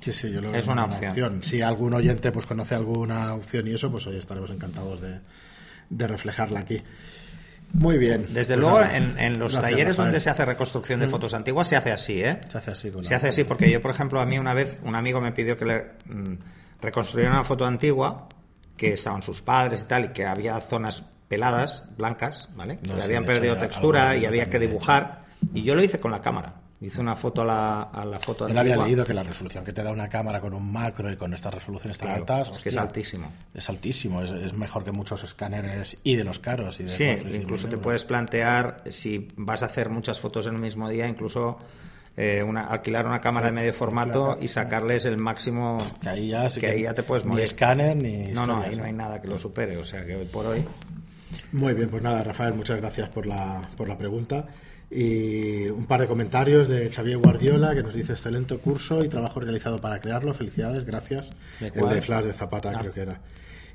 Sí, 0.00 0.12
sí, 0.12 0.30
yo 0.30 0.40
lo 0.40 0.54
Es 0.54 0.64
veo 0.64 0.72
una 0.72 0.82
como 0.84 0.96
opción. 0.96 1.42
Si 1.42 1.60
algún 1.60 1.92
oyente 1.92 2.32
pues 2.32 2.46
conoce 2.46 2.74
alguna 2.74 3.34
opción 3.34 3.66
y 3.66 3.72
eso, 3.72 3.90
pues 3.90 4.06
hoy 4.06 4.16
estaremos 4.18 4.50
encantados 4.50 5.00
de, 5.00 5.18
de 5.90 6.06
reflejarla 6.06 6.60
aquí. 6.60 6.80
Muy 7.72 7.98
bien. 7.98 8.26
Desde 8.34 8.54
Pues 8.56 8.60
luego, 8.60 8.80
en, 8.82 9.18
en 9.18 9.38
los 9.38 9.52
Gracias, 9.52 9.62
talleres 9.70 9.96
Rafael. 9.96 10.06
donde 10.08 10.20
se 10.20 10.30
hace 10.30 10.44
reconstrucción 10.44 11.00
de 11.00 11.08
fotos 11.08 11.34
antiguas 11.34 11.68
se 11.68 11.76
hace 11.76 11.92
así, 11.92 12.22
¿eh? 12.22 12.40
Se 12.50 12.58
hace 12.58 12.70
así 12.72 12.90
con 12.90 13.02
la- 13.02 13.08
Se 13.08 13.14
hace 13.14 13.28
así 13.28 13.44
porque 13.44 13.70
yo, 13.70 13.80
por 13.80 13.90
ejemplo, 13.92 14.20
a 14.20 14.26
mí 14.26 14.38
una 14.38 14.54
vez 14.54 14.78
un 14.82 14.96
amigo 14.96 15.20
me 15.20 15.32
pidió 15.32 15.56
que 15.56 15.64
le 15.64 15.78
mm, 16.06 16.34
reconstruyera 16.82 17.32
una 17.32 17.44
foto 17.44 17.64
antigua 17.64 18.28
que 18.76 18.94
estaban 18.94 19.22
sus 19.22 19.40
padres 19.42 19.82
y 19.82 19.86
tal 19.86 20.04
y 20.06 20.08
que 20.08 20.24
había 20.26 20.58
zonas 20.60 21.04
peladas, 21.28 21.84
blancas, 21.96 22.48
¿vale? 22.56 22.78
Que 22.78 22.88
No, 22.88 22.94
le 22.96 23.02
sí, 23.02 23.06
habían 23.06 23.24
perdido 23.24 23.56
textura 23.56 24.16
y 24.16 24.24
había 24.26 24.46
que 24.50 24.58
dibujar 24.58 25.24
y 25.54 25.62
yo 25.62 25.74
lo 25.74 25.82
hice 25.82 26.00
con 26.00 26.10
la 26.10 26.20
cámara. 26.20 26.54
Hice 26.82 26.98
una 27.00 27.14
foto 27.14 27.42
a 27.42 27.44
la, 27.44 27.82
a 27.82 28.04
la 28.06 28.18
foto 28.20 28.46
Él 28.46 28.56
antigua. 28.56 28.74
había 28.74 28.86
leído 28.86 29.04
que 29.04 29.12
la 29.12 29.22
resolución 29.22 29.64
que 29.64 29.72
te 29.74 29.82
da 29.82 29.90
una 29.92 30.08
cámara 30.08 30.40
con 30.40 30.54
un 30.54 30.72
macro 30.72 31.12
y 31.12 31.16
con 31.16 31.34
estas 31.34 31.52
resoluciones 31.52 31.98
tan 31.98 32.08
Claro, 32.08 32.20
altas. 32.22 32.40
es 32.56 32.62
que 32.62 32.68
es 32.70 32.74
hostia, 32.74 32.80
altísimo. 32.82 33.32
Es 33.52 33.68
altísimo, 33.68 34.22
es, 34.22 34.30
es 34.30 34.54
mejor 34.54 34.82
que 34.84 34.90
muchos 34.92 35.22
escáneres 35.22 35.98
y 36.04 36.16
de 36.16 36.24
los 36.24 36.38
caros. 36.38 36.80
Y 36.80 36.84
de 36.84 36.88
Sí, 36.90 37.04
incluso 37.34 37.66
te 37.68 37.72
euros. 37.74 37.84
puedes 37.84 38.04
plantear, 38.06 38.78
si 38.90 39.28
vas 39.36 39.62
a 39.62 39.66
hacer 39.66 39.90
muchas 39.90 40.20
fotos 40.20 40.46
en 40.46 40.54
el 40.54 40.60
mismo 40.62 40.88
día, 40.88 41.06
incluso 41.06 41.58
eh, 42.16 42.42
una, 42.42 42.62
alquilar 42.62 43.04
una 43.04 43.20
cámara 43.20 43.46
de 43.48 43.52
medio 43.52 43.74
formato 43.74 44.24
claro. 44.28 44.38
y 44.42 44.48
sacarles 44.48 45.04
el 45.04 45.18
máximo... 45.18 45.76
Que 46.00 46.08
ahí 46.08 46.28
ya, 46.28 46.48
sí 46.48 46.60
que 46.60 46.66
ahí 46.68 46.82
ya 46.84 46.94
te 46.94 47.02
puedes 47.02 47.24
Ni 47.26 47.32
morir. 47.32 47.44
escáner 47.44 47.94
ni. 47.96 48.24
No, 48.32 48.46
no, 48.46 48.58
ahí 48.62 48.74
no 48.74 48.84
hay 48.84 48.92
nada 48.94 49.20
que 49.20 49.28
lo 49.28 49.38
supere, 49.38 49.76
o 49.76 49.84
sea 49.84 50.06
que 50.06 50.16
hoy 50.16 50.24
por 50.24 50.46
hoy... 50.46 50.64
Muy 51.52 51.74
bien, 51.74 51.90
pues 51.90 52.02
nada, 52.02 52.22
Rafael, 52.24 52.54
muchas 52.54 52.78
gracias 52.78 53.08
por 53.10 53.26
la, 53.26 53.60
por 53.76 53.86
la 53.88 53.98
pregunta. 53.98 54.46
Y 54.90 55.68
un 55.68 55.86
par 55.86 56.00
de 56.00 56.06
comentarios 56.08 56.68
de 56.68 56.90
Xavier 56.90 57.18
Guardiola 57.18 57.74
que 57.74 57.82
nos 57.82 57.94
dice 57.94 58.12
excelente 58.12 58.56
curso 58.56 59.04
y 59.04 59.08
trabajo 59.08 59.38
realizado 59.38 59.78
para 59.80 60.00
crearlo. 60.00 60.34
Felicidades, 60.34 60.84
gracias. 60.84 61.28
¿De 61.60 61.68
El 61.68 61.88
de 61.88 62.02
Flash 62.02 62.24
de 62.24 62.32
Zapata, 62.32 62.72
Ah. 62.74 62.80
creo 62.80 62.92
que 62.92 63.00
era. 63.02 63.20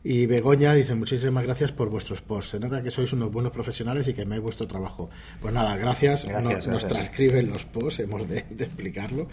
Y 0.08 0.28
Begoña 0.28 0.74
dice 0.76 0.94
muchísimas 0.94 1.44
gracias 1.44 1.72
por 1.72 1.90
vuestros 1.90 2.22
posts. 2.22 2.52
Se 2.52 2.60
nota 2.60 2.84
que 2.84 2.92
sois 2.92 3.12
unos 3.14 3.32
buenos 3.32 3.52
profesionales 3.52 4.08
y 4.08 4.14
que 4.14 4.22
amáis 4.22 4.40
vuestro 4.42 4.68
trabajo. 4.68 5.10
Pues 5.42 5.52
nada, 5.52 5.76
gracias. 5.78 6.26
Gracias, 6.26 6.44
No- 6.44 6.74
Nos 6.74 6.84
gracias. 6.84 6.92
transcriben 6.92 7.50
los 7.50 7.66
posts, 7.66 8.02
hemos 8.02 8.28
de, 8.30 8.46
de 8.52 8.66
explicarlo. 8.66 9.28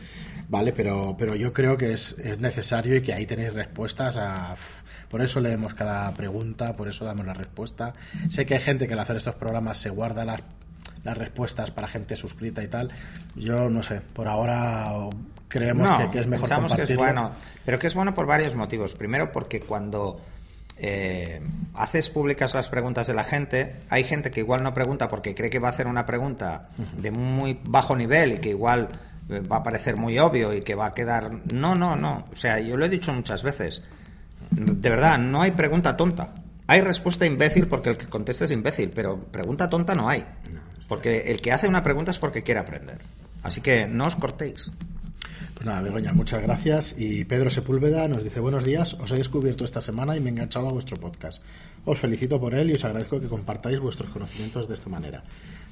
Vale, 0.49 0.73
pero, 0.73 1.15
pero 1.19 1.35
yo 1.35 1.53
creo 1.53 1.77
que 1.77 1.93
es, 1.93 2.17
es 2.21 2.39
necesario 2.39 2.97
y 2.97 3.03
que 3.03 3.13
ahí 3.13 3.27
tenéis 3.27 3.53
respuestas 3.53 4.17
a... 4.17 4.55
Por 5.11 5.21
eso 5.21 5.41
leemos 5.41 5.75
cada 5.75 6.15
pregunta, 6.15 6.75
por 6.75 6.89
eso 6.89 7.05
damos 7.05 7.27
la 7.27 7.35
respuesta. 7.35 7.93
Sé 8.31 8.47
que 8.47 8.55
hay 8.55 8.61
gente 8.61 8.87
que 8.87 8.95
al 8.95 9.01
hacer 9.01 9.17
estos 9.17 9.35
programas 9.35 9.77
se 9.77 9.91
guarda 9.91 10.25
las, 10.25 10.41
las 11.05 11.19
respuestas 11.19 11.71
para 11.71 11.89
gente 11.89 12.17
suscrita 12.17 12.63
y 12.63 12.69
tal. 12.69 12.91
Yo 13.35 13.69
no 13.69 13.83
sé, 13.83 14.01
por 14.01 14.29
ahora 14.29 14.91
creemos 15.49 15.91
No, 15.91 15.99
que, 15.99 16.11
que 16.11 16.21
es 16.21 16.27
mejor 16.27 16.49
pensamos 16.49 16.75
que 16.75 16.83
es 16.83 16.97
bueno, 16.97 17.33
pero 17.65 17.79
que 17.79 17.87
es 17.87 17.95
bueno 17.95 18.15
por 18.15 18.27
varios 18.27 18.55
motivos. 18.55 18.95
Primero, 18.95 19.33
porque 19.33 19.61
cuando 19.61 20.21
eh, 20.79 21.41
haces 21.75 22.11
públicas 22.11 22.55
las 22.55 22.69
preguntas 22.69 23.07
de 23.07 23.15
la 23.15 23.25
gente, 23.25 23.77
hay 23.89 24.05
gente 24.05 24.31
que 24.31 24.41
igual 24.41 24.63
no 24.63 24.75
pregunta 24.75 25.09
porque 25.09 25.35
cree 25.35 25.51
que 25.51 25.59
va 25.59 25.69
a 25.69 25.71
hacer 25.71 25.87
una 25.87 26.07
pregunta 26.07 26.71
de 26.97 27.11
muy 27.11 27.59
bajo 27.65 27.95
nivel 27.95 28.33
y 28.33 28.39
que 28.39 28.51
igual 28.51 28.89
eh, 29.29 29.41
va 29.41 29.59
a 29.59 29.63
parecer 29.63 29.97
muy 29.97 30.19
obvio 30.19 30.53
y 30.55 30.63
que 30.63 30.75
va 30.75 30.87
a 30.87 30.95
quedar... 30.95 31.31
No, 31.53 31.75
no, 31.75 31.95
no. 31.97 32.25
O 32.33 32.37
sea, 32.37 32.59
yo 32.59 32.77
lo 32.77 32.87
he 32.87 32.89
dicho 32.89 33.13
muchas 33.13 33.43
veces. 33.43 33.83
De 34.51 34.91
verdad, 34.91 35.19
no 35.19 35.43
hay 35.43 35.53
pregunta 35.53 35.97
tonta. 35.97 36.33
Hay 36.67 36.81
respuesta 36.81 37.27
imbécil 37.27 37.67
porque 37.67 37.91
el 37.91 37.99
que 37.99 38.07
contesta 38.07 38.45
es 38.45 38.51
imbécil, 38.51 38.91
pero 38.91 39.19
pregunta 39.19 39.69
tonta 39.69 39.95
no 39.95 40.09
hay. 40.09 40.25
Porque 40.93 41.31
el 41.33 41.41
que 41.41 41.53
hace 41.53 41.67
una 41.67 41.83
pregunta 41.83 42.11
es 42.11 42.19
porque 42.19 42.43
quiere 42.43 42.61
aprender. 42.61 42.99
Así 43.43 43.63
que 43.63 43.87
no 43.87 44.05
os 44.05 44.15
cortéis. 44.15 44.71
Pues 45.55 45.65
nada, 45.65 45.81
Begoña, 45.81 46.13
muchas 46.13 46.43
gracias. 46.43 46.95
Y 46.99 47.25
Pedro 47.25 47.49
Sepúlveda 47.49 48.07
nos 48.09 48.23
dice, 48.23 48.41
buenos 48.41 48.63
días, 48.63 48.93
os 49.01 49.11
he 49.11 49.17
descubierto 49.17 49.65
esta 49.65 49.81
semana 49.81 50.19
y 50.19 50.21
me 50.21 50.29
he 50.29 50.33
enganchado 50.33 50.69
a 50.69 50.73
vuestro 50.73 50.99
podcast. 50.99 51.43
Os 51.87 51.99
felicito 51.99 52.39
por 52.39 52.55
él 52.55 52.69
y 52.69 52.75
os 52.75 52.85
agradezco 52.85 53.19
que 53.23 53.29
compartáis 53.29 53.81
vuestros 53.81 54.11
conocimientos 54.11 54.69
de 54.69 54.75
esta 54.75 54.91
manera. 54.91 55.25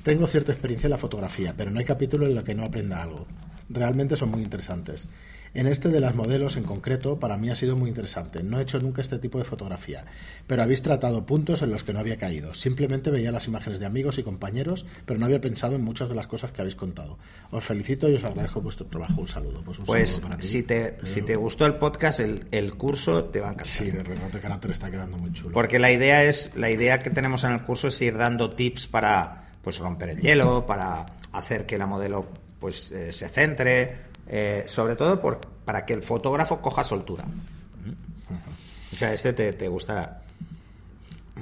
Tengo 0.02 0.26
cierta 0.26 0.52
experiencia 0.52 0.86
en 0.86 0.92
la 0.92 0.96
fotografía, 0.96 1.52
pero 1.54 1.70
no 1.70 1.80
hay 1.80 1.84
capítulo 1.84 2.26
en 2.26 2.38
el 2.38 2.42
que 2.42 2.54
no 2.54 2.64
aprenda 2.64 3.02
algo. 3.02 3.26
Realmente 3.70 4.16
son 4.16 4.30
muy 4.30 4.42
interesantes. 4.42 5.08
En 5.52 5.66
este 5.66 5.88
de 5.88 5.98
las 5.98 6.14
modelos 6.14 6.56
en 6.56 6.62
concreto, 6.62 7.18
para 7.18 7.36
mí 7.36 7.50
ha 7.50 7.56
sido 7.56 7.76
muy 7.76 7.88
interesante. 7.88 8.40
No 8.44 8.60
he 8.60 8.62
hecho 8.62 8.78
nunca 8.78 9.00
este 9.02 9.18
tipo 9.18 9.36
de 9.38 9.44
fotografía, 9.44 10.04
pero 10.46 10.62
habéis 10.62 10.80
tratado 10.82 11.26
puntos 11.26 11.62
en 11.62 11.70
los 11.72 11.82
que 11.82 11.92
no 11.92 11.98
había 11.98 12.18
caído. 12.18 12.54
Simplemente 12.54 13.10
veía 13.10 13.32
las 13.32 13.48
imágenes 13.48 13.80
de 13.80 13.86
amigos 13.86 14.18
y 14.18 14.22
compañeros, 14.22 14.86
pero 15.06 15.18
no 15.18 15.26
había 15.26 15.40
pensado 15.40 15.74
en 15.74 15.82
muchas 15.82 16.08
de 16.08 16.14
las 16.14 16.28
cosas 16.28 16.52
que 16.52 16.60
habéis 16.62 16.76
contado. 16.76 17.18
Os 17.50 17.64
felicito 17.64 18.08
y 18.08 18.14
os 18.14 18.22
agradezco 18.22 18.60
vuestro 18.60 18.86
trabajo. 18.86 19.20
Un 19.22 19.26
saludo. 19.28 19.60
Pues, 19.64 19.80
un 19.80 19.86
Pues 19.86 20.10
saludo 20.10 20.28
para 20.28 20.40
ti. 20.40 20.46
si 20.46 20.62
te, 20.62 20.92
Pedro. 20.92 21.06
si 21.08 21.22
te 21.22 21.34
gustó 21.34 21.66
el 21.66 21.74
podcast, 21.74 22.20
el, 22.20 22.46
el 22.52 22.74
curso 22.76 23.24
te 23.24 23.40
va 23.40 23.48
a 23.48 23.52
encantar. 23.54 23.66
Sí, 23.66 23.90
de 23.90 24.04
relato 24.04 24.36
de 24.36 24.40
carácter 24.40 24.70
está 24.70 24.88
quedando 24.88 25.18
muy 25.18 25.32
chulo. 25.32 25.52
Porque 25.52 25.80
la 25.80 25.90
idea 25.90 26.22
es, 26.22 26.54
la 26.54 26.70
idea 26.70 27.02
que 27.02 27.10
tenemos 27.10 27.42
en 27.42 27.52
el 27.52 27.62
curso 27.62 27.88
es 27.88 28.00
ir 28.02 28.16
dando 28.16 28.50
tips 28.50 28.86
para 28.86 29.50
pues 29.62 29.78
romper 29.78 30.10
el 30.10 30.20
hielo, 30.20 30.64
para 30.64 31.06
hacer 31.32 31.66
que 31.66 31.76
la 31.76 31.86
modelo 31.88 32.28
pues 32.60 32.92
eh, 32.92 33.10
se 33.10 33.28
centre, 33.28 33.96
eh, 34.28 34.64
sobre 34.66 34.94
todo 34.94 35.20
por, 35.20 35.40
para 35.64 35.84
que 35.84 35.94
el 35.94 36.02
fotógrafo 36.02 36.60
coja 36.60 36.84
soltura. 36.84 37.24
O 38.92 38.96
sea, 38.96 39.12
este 39.12 39.32
te, 39.32 39.52
te 39.52 39.68
gustará. 39.68 40.22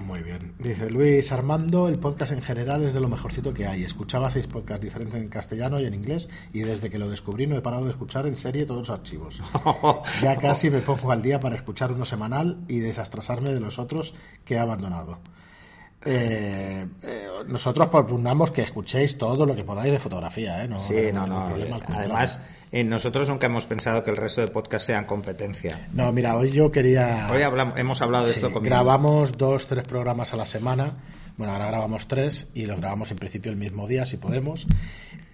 Muy 0.06 0.22
bien. 0.22 0.54
Dice 0.58 0.90
Luis 0.90 1.32
Armando, 1.32 1.88
el 1.88 1.98
podcast 1.98 2.32
en 2.32 2.40
general 2.40 2.84
es 2.84 2.94
de 2.94 3.00
lo 3.00 3.08
mejorcito 3.08 3.52
que 3.52 3.66
hay. 3.66 3.82
Escuchaba 3.82 4.30
seis 4.30 4.46
podcasts 4.46 4.84
diferentes 4.84 5.20
en 5.20 5.28
castellano 5.28 5.80
y 5.80 5.86
en 5.86 5.94
inglés 5.94 6.28
y 6.52 6.60
desde 6.60 6.88
que 6.88 6.98
lo 6.98 7.10
descubrí 7.10 7.46
no 7.46 7.56
he 7.56 7.62
parado 7.62 7.84
de 7.84 7.90
escuchar 7.90 8.26
en 8.26 8.36
serie 8.36 8.64
todos 8.64 8.88
los 8.88 8.90
archivos. 8.90 9.42
Ya 10.22 10.36
casi 10.36 10.70
me 10.70 10.80
pongo 10.80 11.10
al 11.10 11.22
día 11.22 11.40
para 11.40 11.56
escuchar 11.56 11.92
uno 11.92 12.04
semanal 12.04 12.58
y 12.68 12.78
desastrasarme 12.78 13.52
de 13.52 13.60
los 13.60 13.78
otros 13.78 14.14
que 14.44 14.54
he 14.54 14.58
abandonado. 14.58 15.18
Eh, 16.04 16.86
eh, 17.02 17.26
nosotros 17.48 17.88
propugnamos 17.88 18.50
que 18.50 18.62
escuchéis 18.62 19.18
todo 19.18 19.44
lo 19.44 19.54
que 19.54 19.64
podáis 19.64 19.92
de 19.92 19.98
fotografía, 19.98 20.62
¿eh? 20.62 20.68
No, 20.68 20.80
Sí, 20.80 20.94
no, 21.12 21.26
no. 21.26 21.46
problema, 21.48 21.78
contrario. 21.78 22.04
Además, 22.06 22.42
eh, 22.70 22.84
nosotros 22.84 23.28
nunca 23.28 23.46
hemos 23.46 23.66
pensado 23.66 24.02
que 24.04 24.10
el 24.10 24.16
resto 24.16 24.40
de 24.40 24.48
podcasts 24.48 24.86
sean 24.86 25.04
competencia. 25.06 25.88
No, 25.92 26.12
mira, 26.12 26.36
hoy 26.36 26.52
yo 26.52 26.70
quería... 26.70 27.26
Hoy 27.32 27.42
hablamos, 27.42 27.78
hemos 27.78 28.00
hablado 28.00 28.26
de 28.26 28.32
Sí, 28.32 28.38
esto 28.38 28.52
con 28.52 28.62
grabamos 28.62 29.32
dos, 29.36 29.66
tres 29.66 29.84
programas 29.88 30.32
a 30.32 30.36
la 30.36 30.46
semana. 30.46 30.92
Bueno, 31.36 31.52
ahora 31.52 31.66
grabamos 31.66 32.08
tres 32.08 32.48
y 32.54 32.66
los 32.66 32.78
grabamos 32.78 33.10
en 33.10 33.16
principio 33.16 33.50
el 33.52 33.58
mismo 33.58 33.86
día, 33.86 34.06
si 34.06 34.16
podemos. 34.16 34.66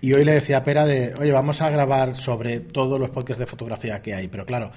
Y 0.00 0.12
hoy 0.12 0.22
le 0.24 0.33
decía 0.35 0.59
a 0.59 0.62
Pera 0.62 0.85
de, 0.85 1.14
oye, 1.18 1.33
vamos 1.33 1.62
a 1.62 1.70
grabar 1.70 2.14
sobre 2.14 2.61
todos 2.61 3.00
los 3.00 3.09
podcasts 3.09 3.38
de 3.40 3.46
fotografía 3.46 4.03
que 4.03 4.14
hay. 4.14 4.29
Pero 4.29 4.44
claro, 4.44 4.70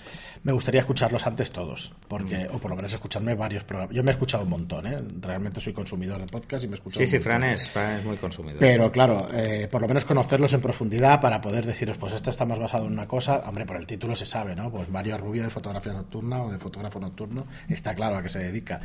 me 0.47 0.53
gustaría 0.53 0.79
escucharlos 0.79 1.27
antes 1.27 1.51
todos, 1.51 1.91
porque 2.07 2.47
Mm. 2.49 2.55
o 2.55 2.57
por 2.59 2.71
lo 2.71 2.77
menos 2.77 2.93
escucharme 2.93 3.35
varios 3.35 3.65
programas. 3.65 3.93
Yo 3.93 4.01
me 4.01 4.11
he 4.11 4.13
escuchado 4.13 4.43
un 4.45 4.49
montón, 4.49 4.87
¿eh? 4.87 4.97
Realmente 5.19 5.59
soy 5.59 5.73
consumidor 5.73 6.21
de 6.21 6.27
podcast 6.27 6.63
y 6.63 6.67
me 6.67 6.73
he 6.73 6.75
escuchado 6.75 7.05
Sí, 7.05 7.11
sí. 7.11 7.19
Fran 7.19 7.43
es, 7.43 7.67
Fran 7.69 7.99
es 7.99 8.05
muy 8.05 8.15
consumidor. 8.15 8.57
Pero 8.59 8.89
claro, 8.89 9.27
eh, 9.33 9.67
por 9.69 9.81
lo 9.81 9.89
menos 9.89 10.05
conocerlos 10.05 10.53
en 10.53 10.61
profundidad 10.61 11.19
para 11.19 11.41
poder 11.41 11.65
deciros, 11.65 11.97
pues 11.97 12.13
este 12.13 12.29
está 12.29 12.45
más 12.45 12.57
basado 12.59 12.85
en 12.85 12.93
una 12.93 13.07
cosa. 13.09 13.43
Hombre, 13.45 13.65
por 13.65 13.75
el 13.75 13.85
título 13.85 14.15
se 14.15 14.25
sabe, 14.25 14.55
¿no? 14.55 14.71
Pues 14.71 14.87
Mario 14.89 15.17
Rubio 15.17 15.43
de 15.43 15.49
fotografía 15.49 15.91
nocturna 15.91 16.41
o 16.41 16.49
de 16.49 16.57
fotógrafo 16.57 16.97
nocturno, 16.97 17.45
está 17.67 17.93
claro 17.93 18.15
a 18.15 18.23
qué 18.23 18.29
se 18.29 18.39
dedica. 18.39 18.79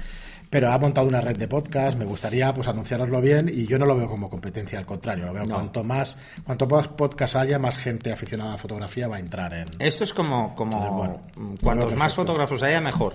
Pero 0.50 0.70
ha 0.72 0.78
montado 0.78 1.06
una 1.06 1.20
red 1.20 1.36
de 1.38 1.46
podcast, 1.48 1.96
me 1.96 2.04
gustaría 2.04 2.52
pues 2.52 2.66
anunciaroslo 2.66 3.20
bien 3.22 3.48
y 3.48 3.66
yo 3.66 3.78
no 3.78 3.86
lo 3.86 3.96
veo 3.96 4.08
como 4.08 4.28
competencia, 4.28 4.78
al 4.80 4.84
contrario, 4.86 5.26
lo 5.26 5.32
veo 5.32 5.44
No. 5.44 5.54
cuanto 5.54 5.84
más, 5.84 6.18
cuanto 6.44 6.66
más 6.66 6.88
podcast 6.88 7.36
haya, 7.36 7.58
más 7.58 7.78
gente 7.78 8.12
aficionada 8.12 8.50
a 8.50 8.52
la 8.54 8.58
fotografía 8.58 9.06
va 9.08 9.16
a 9.16 9.20
entrar 9.20 9.54
en. 9.54 9.68
Esto 9.78 10.02
es 10.04 10.12
como, 10.12 10.54
como 10.54 10.72
Entonces, 10.76 10.96
bueno, 11.36 11.51
cuantos 11.60 11.88
veo 11.90 11.98
más 11.98 12.14
fotógrafos 12.14 12.62
haya, 12.62 12.80
mejor. 12.80 13.14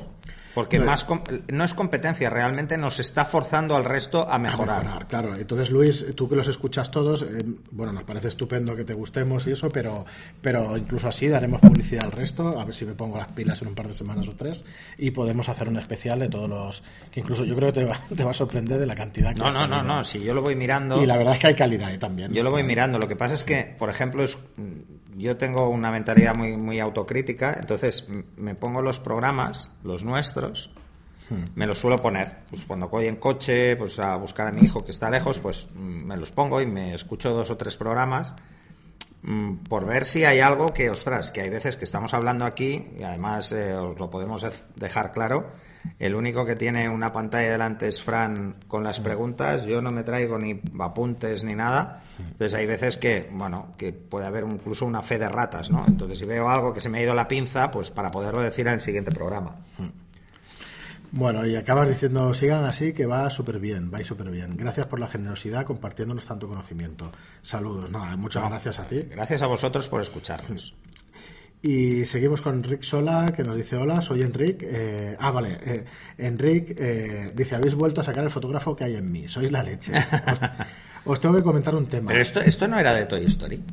Porque 0.53 0.77
Entonces- 0.77 0.91
más 0.91 1.03
com- 1.05 1.21
no 1.53 1.63
es 1.63 1.75
competencia, 1.75 2.31
realmente 2.31 2.79
nos 2.79 2.99
está 2.99 3.25
forzando 3.25 3.75
al 3.75 3.85
resto 3.85 4.27
a 4.27 4.35
a 4.35 4.39
mejorar. 4.39 4.83
mejorar, 4.83 5.07
claro. 5.07 5.35
Entonces, 5.35 5.69
Luis, 5.69 6.03
tú 6.15 6.27
que 6.27 6.35
los 6.35 6.47
escuchas 6.47 6.89
todos, 6.89 7.21
eh, 7.21 7.45
bueno, 7.69 7.93
nos 7.93 8.05
parece 8.05 8.29
estupendo 8.29 8.75
que 8.75 8.83
te 8.83 8.95
gustemos 8.95 9.45
y 9.45 9.51
eso, 9.51 9.69
pero, 9.69 10.03
pero 10.41 10.75
incluso 10.75 11.09
así 11.09 11.27
daremos 11.27 11.61
publicidad 11.61 12.05
al 12.05 12.11
resto, 12.11 12.59
a 12.59 12.65
ver 12.65 12.73
si 12.73 12.85
me 12.85 12.93
pongo 12.95 13.17
las 13.17 13.31
pilas 13.33 13.61
en 13.61 13.67
un 13.67 13.75
par 13.75 13.87
de 13.87 13.93
semanas 13.93 14.27
o 14.29 14.35
tres, 14.35 14.65
y 14.97 15.11
podemos 15.11 15.47
hacer 15.47 15.67
un 15.67 15.77
especial 15.77 16.17
de 16.17 16.27
todos 16.29 16.49
los, 16.49 16.83
que 17.11 17.19
incluso 17.19 17.45
yo 17.45 17.55
creo 17.55 17.71
que 17.71 17.81
te 17.81 17.85
va, 17.85 17.99
te 18.17 18.23
va 18.23 18.31
a 18.31 18.33
sorprender 18.33 18.79
de 18.79 18.87
la 18.87 18.95
cantidad 18.95 19.33
que 19.35 19.39
No, 19.39 19.51
no, 19.51 19.67
no, 19.67 19.83
no, 19.83 20.03
si 20.03 20.19
yo 20.23 20.33
lo 20.33 20.41
voy 20.41 20.55
mirando, 20.55 20.99
Y 21.03 21.05
la 21.05 21.17
verdad 21.17 21.35
es 21.35 21.39
que 21.39 21.47
hay 21.47 21.55
calidad 21.55 21.89
ahí 21.89 21.99
también. 21.99 22.33
yo 22.33 22.41
lo 22.41 22.49
voy 22.49 22.63
mirando. 22.63 22.97
Lo 22.97 23.07
que 23.07 23.15
pasa 23.15 23.35
es 23.35 23.43
que, 23.43 23.75
por 23.77 23.91
ejemplo, 23.91 24.23
es, 24.23 24.35
mm, 24.55 24.71
yo 25.17 25.37
tengo 25.37 25.69
una 25.69 25.91
mentalidad 25.91 26.35
muy, 26.35 26.55
muy 26.57 26.79
autocrítica, 26.79 27.57
entonces 27.59 28.07
me 28.35 28.55
pongo 28.55 28.81
los 28.81 28.99
programas, 28.99 29.71
los 29.83 30.03
nuestros, 30.03 30.69
me 31.55 31.65
los 31.65 31.79
suelo 31.79 31.97
poner. 31.97 32.37
Pues 32.49 32.65
cuando 32.65 32.87
voy 32.87 33.07
en 33.07 33.17
coche, 33.17 33.75
pues 33.75 33.99
a 33.99 34.15
buscar 34.15 34.47
a 34.47 34.51
mi 34.51 34.61
hijo 34.61 34.83
que 34.83 34.91
está 34.91 35.09
lejos, 35.09 35.39
pues 35.39 35.67
me 35.75 36.15
los 36.15 36.31
pongo 36.31 36.61
y 36.61 36.65
me 36.65 36.93
escucho 36.93 37.33
dos 37.33 37.49
o 37.49 37.57
tres 37.57 37.75
programas 37.75 38.33
por 39.67 39.85
ver 39.85 40.05
si 40.05 40.23
hay 40.23 40.39
algo 40.39 40.67
que, 40.67 40.89
ostras, 40.89 41.31
que 41.31 41.41
hay 41.41 41.49
veces 41.49 41.75
que 41.75 41.85
estamos 41.85 42.13
hablando 42.13 42.45
aquí 42.45 42.87
y 42.97 43.03
además 43.03 43.51
eh, 43.51 43.73
os 43.73 43.99
lo 43.99 44.09
podemos 44.09 44.45
dejar 44.75 45.11
claro. 45.11 45.47
El 45.99 46.15
único 46.15 46.45
que 46.45 46.55
tiene 46.55 46.89
una 46.89 47.11
pantalla 47.11 47.51
delante 47.51 47.87
es 47.87 48.01
Fran 48.01 48.55
con 48.67 48.83
las 48.83 48.99
preguntas. 48.99 49.65
Yo 49.65 49.81
no 49.81 49.91
me 49.91 50.03
traigo 50.03 50.37
ni 50.37 50.61
apuntes 50.79 51.43
ni 51.43 51.55
nada. 51.55 52.01
Entonces 52.19 52.53
hay 52.53 52.65
veces 52.65 52.97
que, 52.97 53.29
bueno, 53.31 53.73
que 53.77 53.93
puede 53.93 54.25
haber 54.25 54.43
incluso 54.43 54.85
una 54.85 55.01
fe 55.01 55.17
de 55.17 55.29
ratas, 55.29 55.71
¿no? 55.71 55.85
Entonces 55.87 56.19
si 56.19 56.25
veo 56.25 56.49
algo 56.49 56.73
que 56.73 56.81
se 56.81 56.89
me 56.89 56.99
ha 56.99 57.03
ido 57.03 57.13
la 57.13 57.27
pinza, 57.27 57.71
pues 57.71 57.91
para 57.91 58.11
poderlo 58.11 58.41
decir 58.41 58.67
en 58.67 58.75
el 58.75 58.81
siguiente 58.81 59.11
programa. 59.11 59.55
Bueno, 61.11 61.45
y 61.45 61.55
acabas 61.55 61.87
diciendo, 61.87 62.33
sigan 62.33 62.65
así, 62.65 62.93
que 62.93 63.05
va 63.05 63.29
súper 63.29 63.59
bien, 63.59 63.89
vais 63.89 64.05
súper 64.05 64.29
bien. 64.29 64.57
Gracias 64.57 64.87
por 64.87 64.99
la 64.99 65.07
generosidad 65.07 65.65
compartiéndonos 65.65 66.25
tanto 66.25 66.47
conocimiento. 66.47 67.11
Saludos, 67.41 67.89
nada, 67.89 68.15
muchas 68.17 68.43
gracias 68.49 68.79
a 68.79 68.87
ti. 68.87 69.03
Gracias 69.09 69.41
a 69.41 69.47
vosotros 69.47 69.87
por 69.87 70.01
escucharnos. 70.01 70.75
Y 71.61 72.05
seguimos 72.05 72.41
con 72.41 72.55
Enric 72.55 72.83
Sola, 72.83 73.33
que 73.35 73.43
nos 73.43 73.55
dice, 73.55 73.75
hola, 73.77 73.99
soy 73.99 74.21
Enric. 74.21 74.63
Eh, 74.63 75.17
ah, 75.19 75.31
vale, 75.31 75.57
eh, 75.65 75.83
Enric 76.17 76.75
eh, 76.77 77.31
dice, 77.35 77.55
habéis 77.55 77.73
vuelto 77.73 78.01
a 78.01 78.03
sacar 78.03 78.23
el 78.23 78.29
fotógrafo 78.29 78.75
que 78.75 78.83
hay 78.83 78.95
en 78.95 79.11
mí, 79.11 79.27
sois 79.27 79.51
la 79.51 79.63
leche. 79.63 79.91
Os, 79.95 80.39
os 81.05 81.19
tengo 81.19 81.35
que 81.35 81.43
comentar 81.43 81.73
un 81.75 81.87
tema. 81.87 82.09
Pero 82.09 82.21
esto, 82.21 82.41
esto 82.41 82.67
no 82.67 82.77
era 82.77 82.93
de 82.93 83.05
Toy 83.05 83.25
Story. 83.25 83.63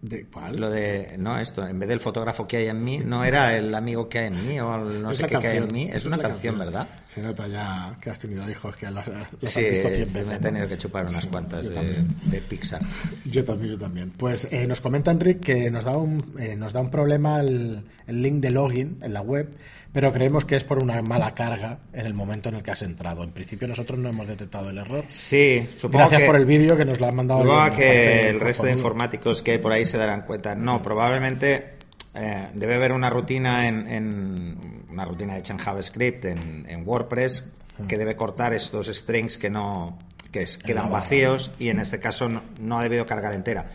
¿De 0.00 0.26
cuál? 0.26 0.56
Lo 0.56 0.70
de, 0.70 1.16
no, 1.18 1.38
esto, 1.40 1.66
en 1.66 1.78
vez 1.80 1.88
del 1.88 1.98
fotógrafo 1.98 2.46
que 2.46 2.58
hay 2.58 2.66
en 2.68 2.84
mí, 2.84 2.98
no 3.04 3.24
era 3.24 3.56
el 3.56 3.74
amigo 3.74 4.08
que 4.08 4.20
hay 4.20 4.26
en 4.28 4.46
mí 4.46 4.60
o 4.60 4.74
el 4.76 5.02
no 5.02 5.10
Es 5.10 5.16
sé 5.16 5.24
qué 5.24 5.28
que 5.40 5.46
hay 5.48 5.56
en 5.56 5.62
canción, 5.64 5.72
mí, 5.72 5.90
es, 5.92 6.06
una 6.06 6.16
la 6.16 6.22
canción, 6.28 6.58
¿verdad? 6.58 6.86
Se 7.12 7.20
nota 7.20 7.48
ya 7.48 7.96
que 8.00 8.10
has 8.10 8.18
tenido 8.20 8.48
hijos 8.48 8.76
que 8.76 8.88
los, 8.90 9.04
los 9.08 9.50
Sí, 9.52 9.64
has 9.64 9.70
visto 9.72 9.88
cien 9.88 10.06
sí, 10.06 10.14
veces. 10.14 10.28
me 10.28 10.34
he 10.34 10.38
¿no? 10.38 10.40
tenido 10.46 10.68
que 10.68 10.78
chupar 10.78 11.06
unas 11.06 11.26
cuantas 11.26 11.64
yo 11.64 11.70
de, 11.70 12.04
de 12.26 12.40
Pixar. 12.42 12.80
Yo 13.24 13.44
también, 13.44 13.72
yo 13.72 13.78
también. 13.78 14.10
Pues 14.12 14.46
eh, 14.52 14.66
nos 14.68 14.80
comenta 14.80 15.10
Enric 15.10 15.40
que 15.40 15.68
nos 15.70 15.84
da 15.84 15.96
un, 15.96 16.22
eh, 16.38 16.54
nos 16.54 16.72
da 16.72 16.80
un 16.80 16.90
problema 16.90 17.40
el, 17.40 17.82
el 18.06 18.22
link 18.22 18.40
de 18.40 18.50
login 18.52 18.98
en 19.02 19.12
la 19.12 19.20
web, 19.20 19.48
pero 19.92 20.12
creemos 20.12 20.44
que 20.44 20.54
es 20.54 20.64
por 20.64 20.80
una 20.82 21.00
mala 21.02 21.34
carga 21.34 21.78
en 21.92 22.06
el 22.06 22.14
momento 22.14 22.50
en 22.50 22.56
el 22.56 22.62
que 22.62 22.70
has 22.70 22.82
entrado. 22.82 23.24
En 23.24 23.30
principio 23.30 23.66
nosotros 23.66 23.98
no 23.98 24.08
hemos 24.10 24.28
detectado 24.28 24.70
el 24.70 24.78
error. 24.78 25.04
Sí, 25.08 25.66
supongo 25.76 25.98
Gracias 25.98 26.20
que... 26.20 26.26
por 26.26 26.36
el 26.36 26.44
vídeo 26.44 26.76
que 26.76 26.84
nos 26.84 27.00
lo 27.00 27.06
han 27.06 27.16
mandado. 27.16 27.42
Me 27.42 27.76
que 27.76 28.28
el 28.28 28.38
resto 28.38 28.66
de 28.66 28.72
informáticos 28.72 29.42
que 29.42 29.58
por 29.58 29.72
ahí 29.72 29.84
se 29.88 29.98
darán 29.98 30.22
cuenta. 30.22 30.54
No, 30.54 30.80
probablemente 30.82 31.78
eh, 32.14 32.48
debe 32.54 32.76
haber 32.76 32.92
una 32.92 33.10
rutina 33.10 33.66
en, 33.68 33.86
en- 33.90 34.84
una 34.90 35.04
rutina 35.04 35.36
hecha 35.36 35.52
en 35.52 35.58
JavaScript, 35.58 36.24
en, 36.24 36.66
en 36.68 36.86
WordPress, 36.86 37.52
que 37.86 37.96
debe 37.98 38.16
cortar 38.16 38.52
estos 38.54 38.86
strings 38.88 39.38
que 39.38 39.50
no 39.50 39.98
que 40.32 40.42
es- 40.42 40.58
quedan 40.58 40.90
vacíos 40.90 41.52
y 41.58 41.68
en 41.70 41.78
este 41.80 42.00
caso 42.00 42.28
no, 42.28 42.42
no 42.60 42.78
ha 42.78 42.82
debido 42.82 43.06
cargar 43.06 43.32
entera. 43.34 43.66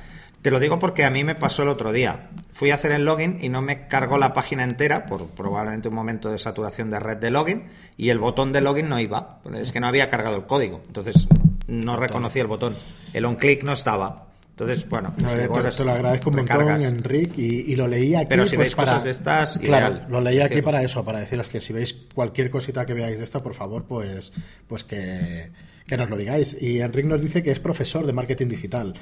Te 0.41 0.51
lo 0.51 0.59
digo 0.59 0.77
porque 0.77 1.05
a 1.05 1.09
mí 1.09 1.23
me 1.23 1.35
pasó 1.35 1.63
el 1.63 1.69
otro 1.69 1.93
día. 1.93 2.27
Fui 2.51 2.69
a 2.71 2.75
hacer 2.75 2.91
el 2.91 3.05
login 3.05 3.37
y 3.39 3.47
no 3.47 3.61
me 3.61 3.87
cargó 3.87 4.17
la 4.17 4.33
página 4.33 4.63
entera 4.65 5.05
por 5.05 5.27
probablemente 5.29 5.87
un 5.87 5.95
momento 5.95 6.29
de 6.29 6.37
saturación 6.37 6.89
de 6.89 6.99
red 6.99 7.15
de 7.17 7.31
login 7.31 7.63
y 7.95 8.09
el 8.09 8.19
botón 8.19 8.51
de 8.51 8.59
login 8.59 8.89
no 8.89 8.99
iba. 8.99 9.39
Es 9.53 9.71
que 9.71 9.79
no 9.79 9.87
había 9.87 10.09
cargado 10.09 10.35
el 10.35 10.45
código. 10.45 10.81
Entonces 10.85 11.29
no 11.67 11.95
reconocí 11.95 12.39
el 12.41 12.47
botón. 12.47 12.75
El 13.13 13.23
on 13.23 13.37
click 13.37 13.63
no 13.63 13.71
estaba. 13.71 14.27
Entonces, 14.53 14.87
bueno, 14.87 15.13
No, 15.17 15.29
pues 15.51 15.75
te, 15.77 15.83
lo 15.83 15.91
agradezco 15.93 16.29
un 16.29 16.35
montón. 16.35 16.79
Enric, 16.81 17.37
y, 17.39 17.71
y 17.71 17.75
lo 17.75 17.87
leí 17.87 18.13
aquí. 18.13 18.27
Pero 18.29 18.45
si 18.45 18.55
pues, 18.55 18.67
veis 18.67 18.75
para- 18.75 18.89
cosas 18.91 19.03
de 19.03 19.09
estas, 19.11 19.57
claro, 19.57 19.95
ideal. 19.95 20.07
lo 20.11 20.21
leí 20.21 20.39
aquí 20.39 20.49
Decirlo. 20.49 20.65
para 20.65 20.83
eso, 20.83 21.03
para 21.03 21.19
deciros 21.19 21.47
que 21.47 21.59
si 21.59 21.73
veis 21.73 21.93
cualquier 22.13 22.51
cosita 22.51 22.85
que 22.85 22.93
veáis 22.93 23.17
de 23.17 23.23
esta, 23.23 23.41
por 23.41 23.55
favor, 23.55 23.85
pues, 23.85 24.31
pues 24.67 24.83
que, 24.83 25.49
que 25.87 25.97
nos 25.97 26.07
lo 26.11 26.17
digáis. 26.17 26.55
Y 26.61 26.81
Enric 26.81 27.05
nos 27.07 27.19
dice 27.19 27.41
que 27.41 27.49
es 27.49 27.59
profesor 27.59 28.05
de 28.05 28.13
marketing 28.13 28.47
digital. 28.47 28.93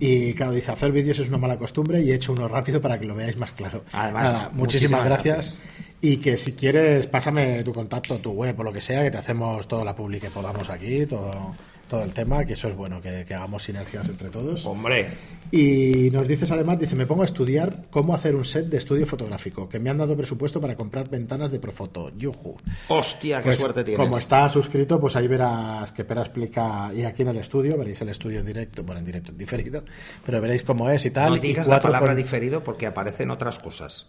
Y 0.00 0.32
claro, 0.34 0.50
dice, 0.52 0.72
hacer 0.72 0.90
vídeos 0.90 1.20
es 1.20 1.28
una 1.28 1.38
mala 1.38 1.56
costumbre 1.56 2.00
y 2.02 2.10
he 2.10 2.14
hecho 2.16 2.32
uno 2.32 2.48
rápido 2.48 2.80
para 2.80 2.98
que 2.98 3.06
lo 3.06 3.14
veáis 3.14 3.36
más 3.36 3.52
claro. 3.52 3.84
Además, 3.92 4.22
Nada, 4.24 4.50
muchísimas, 4.52 4.56
muchísimas 4.56 5.04
gracias. 5.04 5.58
Y 6.00 6.16
que 6.16 6.36
si 6.36 6.52
quieres, 6.54 7.06
pásame 7.06 7.62
tu 7.62 7.72
contacto, 7.72 8.18
tu 8.18 8.32
web 8.32 8.58
o 8.58 8.64
lo 8.64 8.72
que 8.72 8.80
sea, 8.80 9.02
que 9.04 9.12
te 9.12 9.18
hacemos 9.18 9.68
toda 9.68 9.84
la 9.84 9.94
publi 9.94 10.18
que 10.18 10.30
podamos 10.30 10.68
aquí, 10.68 11.06
todo, 11.06 11.54
todo 11.88 12.02
el 12.02 12.12
tema, 12.12 12.44
que 12.44 12.54
eso 12.54 12.68
es 12.68 12.76
bueno, 12.76 13.00
que, 13.00 13.24
que 13.26 13.34
hagamos 13.34 13.64
sinergias 13.64 14.08
entre 14.08 14.28
todos. 14.28 14.66
Hombre, 14.66 15.08
Y 15.50 16.10
nos 16.10 16.26
dices 16.26 16.50
además, 16.50 16.78
dice, 16.78 16.96
me 16.96 17.06
pongo 17.06 17.22
a 17.22 17.26
estudiar 17.26 17.84
cómo 17.90 18.14
hacer 18.14 18.34
un 18.34 18.44
set 18.44 18.66
de 18.66 18.78
estudio 18.78 19.06
fotográfico, 19.06 19.68
que 19.68 19.78
me 19.78 19.90
han 19.90 19.98
dado 19.98 20.16
presupuesto 20.16 20.60
para 20.60 20.76
comprar 20.76 21.08
ventanas 21.08 21.52
de 21.52 21.60
Profoto. 21.60 22.10
Yuju. 22.16 22.56
hostia, 22.88 23.38
qué 23.38 23.44
Pues, 23.44 23.58
suerte 23.58 23.84
tienes. 23.84 24.04
Como 24.04 24.18
está 24.18 24.48
suscrito, 24.48 25.00
pues 25.00 25.14
ahí 25.16 25.28
verás 25.28 25.92
que 25.92 26.04
Pera 26.04 26.22
explica, 26.22 26.90
y 26.94 27.04
aquí 27.04 27.22
en 27.22 27.28
el 27.28 27.36
estudio, 27.38 27.76
veréis 27.78 28.00
el 28.00 28.08
estudio 28.08 28.40
en 28.40 28.46
directo, 28.46 28.82
bueno, 28.82 28.98
en 29.00 29.06
directo, 29.06 29.30
en 29.30 29.38
diferido, 29.38 29.84
pero 30.24 30.40
veréis 30.40 30.62
cómo 30.62 30.90
es 30.90 31.06
y 31.06 31.10
tal. 31.10 31.30
no 31.30 31.36
y 31.36 31.40
digas 31.40 31.68
la 31.68 31.80
palabra 31.80 32.14
diferido 32.14 32.64
porque 32.64 32.86
aparecen 32.86 33.30
otras 33.30 33.58
cosas. 33.58 34.06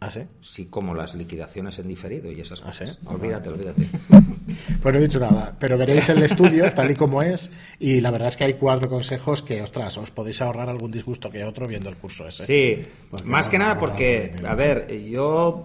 ¿Ah, 0.00 0.10
sí? 0.12 0.20
Sí, 0.40 0.66
como 0.66 0.94
las 0.94 1.14
liquidaciones 1.16 1.78
en 1.80 1.88
diferido 1.88 2.30
y 2.30 2.40
esas 2.40 2.62
¿Ah, 2.62 2.66
cosas. 2.66 2.90
sí? 2.90 2.96
Olvídate, 3.06 3.48
olvídate. 3.48 3.82
Pues 4.82 4.94
no 4.94 5.00
he 5.00 5.02
dicho 5.02 5.20
nada, 5.20 5.54
pero 5.58 5.76
veréis 5.76 6.08
el 6.08 6.22
estudio 6.22 6.72
tal 6.72 6.90
y 6.90 6.94
como 6.94 7.20
es 7.22 7.50
y 7.78 8.00
la 8.00 8.10
verdad 8.10 8.28
es 8.28 8.36
que 8.36 8.44
hay 8.44 8.54
cuatro 8.54 8.88
consejos 8.88 9.42
que, 9.42 9.60
ostras, 9.60 9.98
os 9.98 10.10
podéis 10.10 10.40
ahorrar 10.40 10.70
algún 10.70 10.90
disgusto 10.90 11.30
que 11.30 11.44
otro 11.44 11.66
viendo 11.66 11.88
el 11.90 11.96
curso 11.96 12.26
ese. 12.26 12.46
Sí, 12.46 12.82
Porque 13.10 13.26
más 13.28 13.46
no, 13.46 13.50
que 13.50 13.58
nada 13.58 13.78
porque, 13.78 14.34
a 14.46 14.54
ver, 14.54 14.86
yo, 15.10 15.64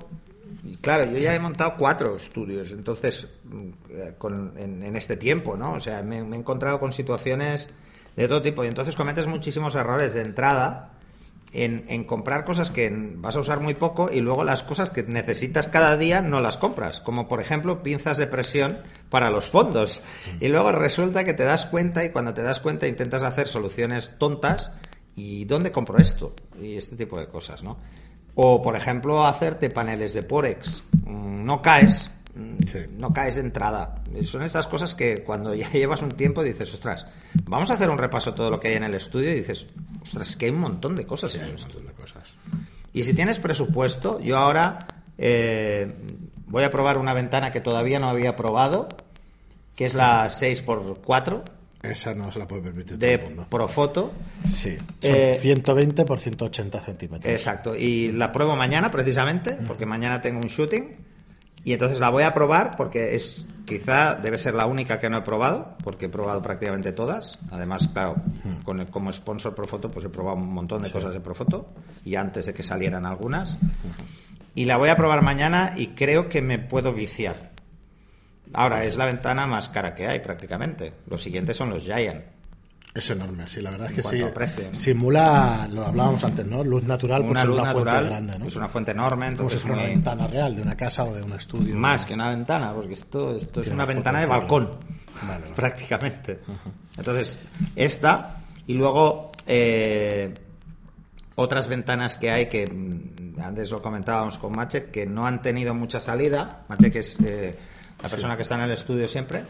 claro, 0.81 1.09
yo 1.09 1.17
ya 1.17 1.33
he 1.33 1.39
montado 1.39 1.75
cuatro 1.77 2.17
estudios, 2.17 2.71
entonces, 2.71 3.27
mm, 3.45 3.67
eh, 3.91 4.13
con- 4.17 4.53
en, 4.57 4.83
en 4.83 4.95
este 4.97 5.15
tiempo, 5.15 5.55
¿no? 5.55 5.73
O 5.73 5.79
sea, 5.79 6.01
me, 6.03 6.23
me 6.23 6.35
he 6.35 6.39
encontrado 6.39 6.79
con 6.79 6.91
situaciones 6.91 7.69
de 8.17 8.27
todo 8.27 8.41
tipo 8.41 8.63
y 8.65 8.67
entonces 8.67 8.95
cometes 8.95 9.27
muchísimos 9.27 9.75
errores 9.75 10.13
de 10.13 10.21
entrada 10.23 10.92
en, 11.53 12.03
comprar 12.05 12.45
cosas 12.45 12.71
que 12.71 12.91
vas 12.91 13.35
a 13.35 13.39
usar 13.39 13.59
muy 13.59 13.75
poco 13.75 14.09
y 14.11 14.21
luego 14.21 14.43
las 14.43 14.63
cosas 14.63 14.89
que 14.89 15.03
necesitas 15.03 15.67
cada 15.67 15.97
día 15.97 16.21
no 16.21 16.39
las 16.39 16.57
compras, 16.57 16.99
como 16.99 17.27
por 17.27 17.39
ejemplo 17.39 17.83
pinzas 17.83 18.17
de 18.17 18.27
presión 18.27 18.79
para 19.09 19.29
los 19.29 19.45
fondos. 19.45 20.03
Y 20.39 20.47
luego 20.47 20.71
resulta 20.71 21.23
que 21.23 21.33
te 21.33 21.43
das 21.43 21.65
cuenta 21.65 22.03
y 22.03 22.09
cuando 22.09 22.33
te 22.33 22.41
das 22.41 22.59
cuenta 22.59 22.87
intentas 22.87 23.23
hacer 23.23 23.47
soluciones 23.47 24.17
tontas 24.17 24.71
y 25.15 25.45
¿dónde 25.45 25.71
compro 25.71 25.99
esto? 25.99 26.35
Y 26.59 26.75
este 26.75 26.95
tipo 26.95 27.19
de 27.19 27.27
cosas, 27.27 27.63
¿no? 27.63 27.77
O 28.35 28.61
por 28.61 28.75
ejemplo 28.75 29.25
hacerte 29.25 29.69
paneles 29.69 30.13
de 30.13 30.23
Porex. 30.23 30.83
Mm, 31.05 31.45
No 31.45 31.61
caes, 31.61 32.09
Sí. 32.67 32.79
no 32.97 33.13
caes 33.13 33.35
de 33.35 33.41
entrada. 33.41 34.01
Son 34.23 34.41
estas 34.41 34.65
cosas 34.67 34.95
que 34.95 35.23
cuando 35.23 35.53
ya 35.53 35.69
llevas 35.73 36.01
un 36.01 36.09
tiempo 36.09 36.41
dices, 36.43 36.73
ostras, 36.73 37.05
vamos 37.45 37.69
a 37.69 37.75
hacer 37.75 37.89
un 37.89 37.97
repaso 37.97 38.31
de 38.31 38.37
todo 38.37 38.49
lo 38.49 38.59
que 38.59 38.69
hay 38.69 38.73
en 38.75 38.83
el 38.83 38.95
estudio 38.95 39.31
y 39.31 39.35
dices, 39.35 39.67
ostras, 40.01 40.29
es 40.29 40.35
que 40.35 40.45
hay 40.47 40.51
un 40.51 40.59
montón 40.59 40.95
de 40.95 41.05
cosas 41.05 41.31
Sí, 41.31 41.37
en 41.37 41.43
el 41.45 41.49
un 41.51 41.55
estudio. 41.55 41.81
montón 41.83 41.95
de 41.95 42.01
cosas. 42.01 42.33
Y 42.93 43.03
si 43.03 43.13
tienes 43.13 43.39
presupuesto, 43.39 44.19
yo 44.19 44.37
ahora 44.37 44.79
eh, 45.17 45.93
voy 46.47 46.63
a 46.63 46.69
probar 46.71 46.97
una 46.97 47.13
ventana 47.13 47.51
que 47.51 47.61
todavía 47.61 47.99
no 47.99 48.09
había 48.09 48.35
probado, 48.35 48.87
que 49.75 49.85
es 49.85 49.93
la 49.93 50.25
6x4 50.27 51.41
Esa 51.83 52.13
no 52.15 52.31
se 52.31 52.39
la 52.39 52.47
puede 52.47 52.61
permitir 52.63 52.97
de 52.97 53.17
todo 53.17 53.27
el 53.29 53.35
mundo. 53.35 53.47
Profoto. 53.49 54.11
Sí, 54.47 54.75
son 54.77 54.85
Eh, 55.01 55.37
120 55.39 56.05
por 56.05 56.19
180 56.19 56.79
centímetros. 56.81 57.31
Exacto. 57.33 57.75
Y 57.75 58.11
la 58.11 58.31
pruebo 58.31 58.55
mañana 58.55 58.89
precisamente, 58.91 59.57
porque 59.67 59.85
mañana 59.85 60.21
tengo 60.21 60.39
un 60.39 60.47
shooting. 60.47 60.95
Y 61.65 61.71
entonces 61.73 61.99
la 61.99 62.09
voy 62.09 62.23
a 62.23 62.33
probar 62.33 62.71
porque 62.75 63.15
es 63.15 63.45
quizá 63.65 64.15
debe 64.15 64.37
ser 64.37 64.53
la 64.53 64.65
única 64.65 64.99
que 64.99 65.09
no 65.09 65.17
he 65.17 65.21
probado, 65.21 65.75
porque 65.83 66.07
he 66.07 66.09
probado 66.09 66.41
prácticamente 66.41 66.91
todas. 66.91 67.39
Además, 67.51 67.87
claro, 67.87 68.15
con 68.65 68.81
el- 68.81 68.87
como 68.89 69.11
sponsor 69.13 69.55
Profoto, 69.55 69.89
pues 69.89 70.05
he 70.05 70.09
probado 70.09 70.35
un 70.37 70.53
montón 70.53 70.79
de 70.81 70.89
cosas 70.91 71.13
de 71.13 71.19
Profoto 71.21 71.69
y 72.03 72.15
antes 72.15 72.45
de 72.47 72.53
que 72.53 72.63
salieran 72.63 73.05
algunas. 73.05 73.57
Y 74.55 74.65
la 74.65 74.75
voy 74.77 74.89
a 74.89 74.97
probar 74.97 75.21
mañana 75.23 75.73
y 75.77 75.87
creo 75.95 76.27
que 76.27 76.41
me 76.41 76.59
puedo 76.59 76.93
viciar. 76.93 77.51
Ahora, 78.53 78.83
es 78.83 78.97
la 78.97 79.05
ventana 79.05 79.47
más 79.47 79.69
cara 79.69 79.95
que 79.95 80.05
hay 80.07 80.19
prácticamente. 80.19 80.93
Los 81.07 81.23
siguientes 81.23 81.55
son 81.57 81.69
los 81.69 81.83
Giant. 81.85 82.23
Es 82.95 83.09
enorme, 83.09 83.47
sí, 83.47 83.59
la 83.59 83.71
verdad 83.71 83.89
es 83.89 83.95
que 83.95 84.03
sí. 84.03 84.21
precio. 84.33 84.65
Simula, 84.71 85.67
lo 85.71 85.87
hablábamos 85.87 86.23
antes, 86.23 86.45
¿no? 86.45 86.63
Luz 86.63 86.83
natural 86.83 87.23
por 87.23 87.31
Una 87.31 87.43
luz 87.43 87.57
una 87.57 87.67
natural 87.73 87.93
fuente 87.95 88.09
grande, 88.09 88.39
¿no? 88.39 88.45
es 88.45 88.55
una 88.55 88.69
fuente 88.69 88.91
enorme, 88.91 89.25
Como 89.25 89.25
si 89.25 89.31
entonces 89.31 89.61
fuera 89.61 89.77
una 89.77 89.85
ventana 89.87 90.27
real 90.27 90.55
de 90.55 90.61
una 90.61 90.77
casa 90.77 91.03
o 91.03 91.13
de 91.13 91.23
un 91.23 91.33
estudio. 91.33 91.75
Más 91.75 92.05
que 92.05 92.13
una 92.13 92.29
ventana, 92.29 92.71
porque 92.73 92.93
esto, 92.93 93.35
esto 93.35 93.61
es 93.61 93.67
una 93.69 93.85
ventana 93.85 94.19
de 94.19 94.27
balcón, 94.27 94.69
Vale, 95.23 95.41
vale. 95.41 95.55
prácticamente. 95.55 96.39
Entonces, 96.95 97.39
esta, 97.75 98.37
y 98.67 98.75
luego 98.75 99.31
eh, 99.47 100.31
otras 101.33 101.67
ventanas 101.67 102.17
que 102.17 102.29
hay 102.29 102.45
que 102.45 102.67
mm, 102.67 103.39
antes 103.41 103.71
lo 103.71 103.81
comentábamos 103.81 104.37
con 104.37 104.51
Mache, 104.51 104.85
que 104.91 105.07
no 105.07 105.25
han 105.25 105.41
tenido 105.41 105.73
mucha 105.73 105.99
salida. 105.99 106.65
Mache, 106.69 106.91
que 106.91 106.99
es 106.99 107.19
eh, 107.21 107.57
la 108.03 108.09
persona 108.09 108.35
que 108.35 108.43
está 108.43 108.53
en 108.55 108.61
el 108.61 108.71
estudio 108.71 109.07
siempre, 109.07 109.45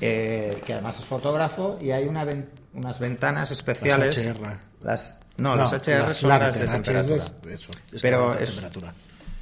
eh, 0.00 0.60
que 0.66 0.72
además 0.74 0.98
es 0.98 1.04
fotógrafo, 1.04 1.78
y 1.80 1.90
hay 1.90 2.06
una 2.06 2.24
ven- 2.24 2.48
unas 2.74 2.98
ventanas 2.98 3.50
especiales. 3.50 4.16
Las 4.16 4.26
HR. 4.36 4.58
Las- 4.82 5.18
no, 5.36 5.56
las 5.56 5.72
HR 5.72 6.12
son 6.14 6.28
Lantern, 6.30 6.46
las 6.50 6.58
de 6.58 6.64
HR 6.64 6.72
temperatura. 6.72 7.22
es 7.24 7.60
eso, 7.60 7.70
es 7.92 8.02
Pero 8.02 8.34
es- 8.34 8.50
temperatura. 8.54 8.94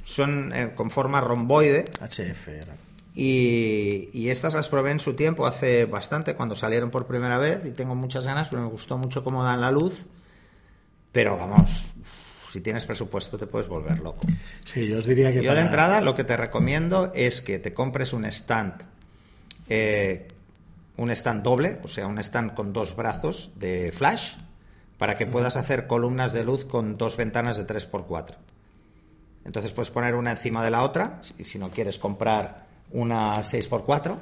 Son 0.03 0.51
eh, 0.53 0.71
con 0.75 0.89
forma 0.89 1.21
romboide. 1.21 1.85
HF 2.01 2.47
era. 2.49 2.75
Y, 3.15 4.09
y 4.11 4.29
estas 4.29 4.53
las 4.55 4.67
probé 4.69 4.91
en 4.91 4.99
su 4.99 5.13
tiempo, 5.13 5.45
hace 5.45 5.85
bastante, 5.85 6.35
cuando 6.35 6.55
salieron 6.55 6.89
por 6.89 7.05
primera 7.05 7.37
vez, 7.37 7.63
y 7.65 7.69
tengo 7.69 7.93
muchas 7.95 8.25
ganas, 8.25 8.49
pero 8.49 8.63
me 8.63 8.69
gustó 8.69 8.97
mucho 8.97 9.23
cómo 9.23 9.43
dan 9.43 9.61
la 9.61 9.69
luz. 9.71 10.05
Pero 11.11 11.37
vamos, 11.37 11.85
si 12.49 12.59
tienes 12.59 12.85
presupuesto 12.85 13.37
te 13.37 13.45
puedes 13.45 13.67
volver 13.67 13.99
loco. 13.99 14.25
Sí, 14.65 14.87
yo 14.87 14.97
os 14.97 15.05
diría 15.05 15.31
que 15.31 15.43
Yo 15.43 15.53
de 15.53 15.61
entrada 15.61 16.01
lo 16.01 16.15
que 16.15 16.23
te 16.23 16.35
recomiendo 16.35 17.11
es 17.13 17.41
que 17.43 17.59
te 17.59 17.71
compres 17.73 18.13
un 18.13 18.25
stand, 18.25 18.81
eh, 19.69 20.27
un 20.97 21.09
stand 21.11 21.43
doble, 21.43 21.79
o 21.83 21.87
sea, 21.87 22.07
un 22.07 22.19
stand 22.19 22.53
con 22.53 22.73
dos 22.73 22.95
brazos 22.95 23.51
de 23.55 23.91
flash, 23.91 24.35
para 24.97 25.15
que 25.15 25.25
puedas 25.25 25.57
hacer 25.57 25.87
columnas 25.87 26.33
de 26.33 26.45
luz 26.45 26.65
con 26.65 26.97
dos 26.97 27.17
ventanas 27.17 27.57
de 27.57 27.65
3x4. 27.65 28.35
Entonces 29.45 29.71
puedes 29.71 29.91
poner 29.91 30.15
una 30.15 30.31
encima 30.31 30.63
de 30.63 30.71
la 30.71 30.83
otra, 30.83 31.19
y 31.37 31.43
si 31.43 31.59
no 31.59 31.71
quieres 31.71 31.99
comprar 31.99 32.67
una 32.91 33.33
6x4, 33.35 34.17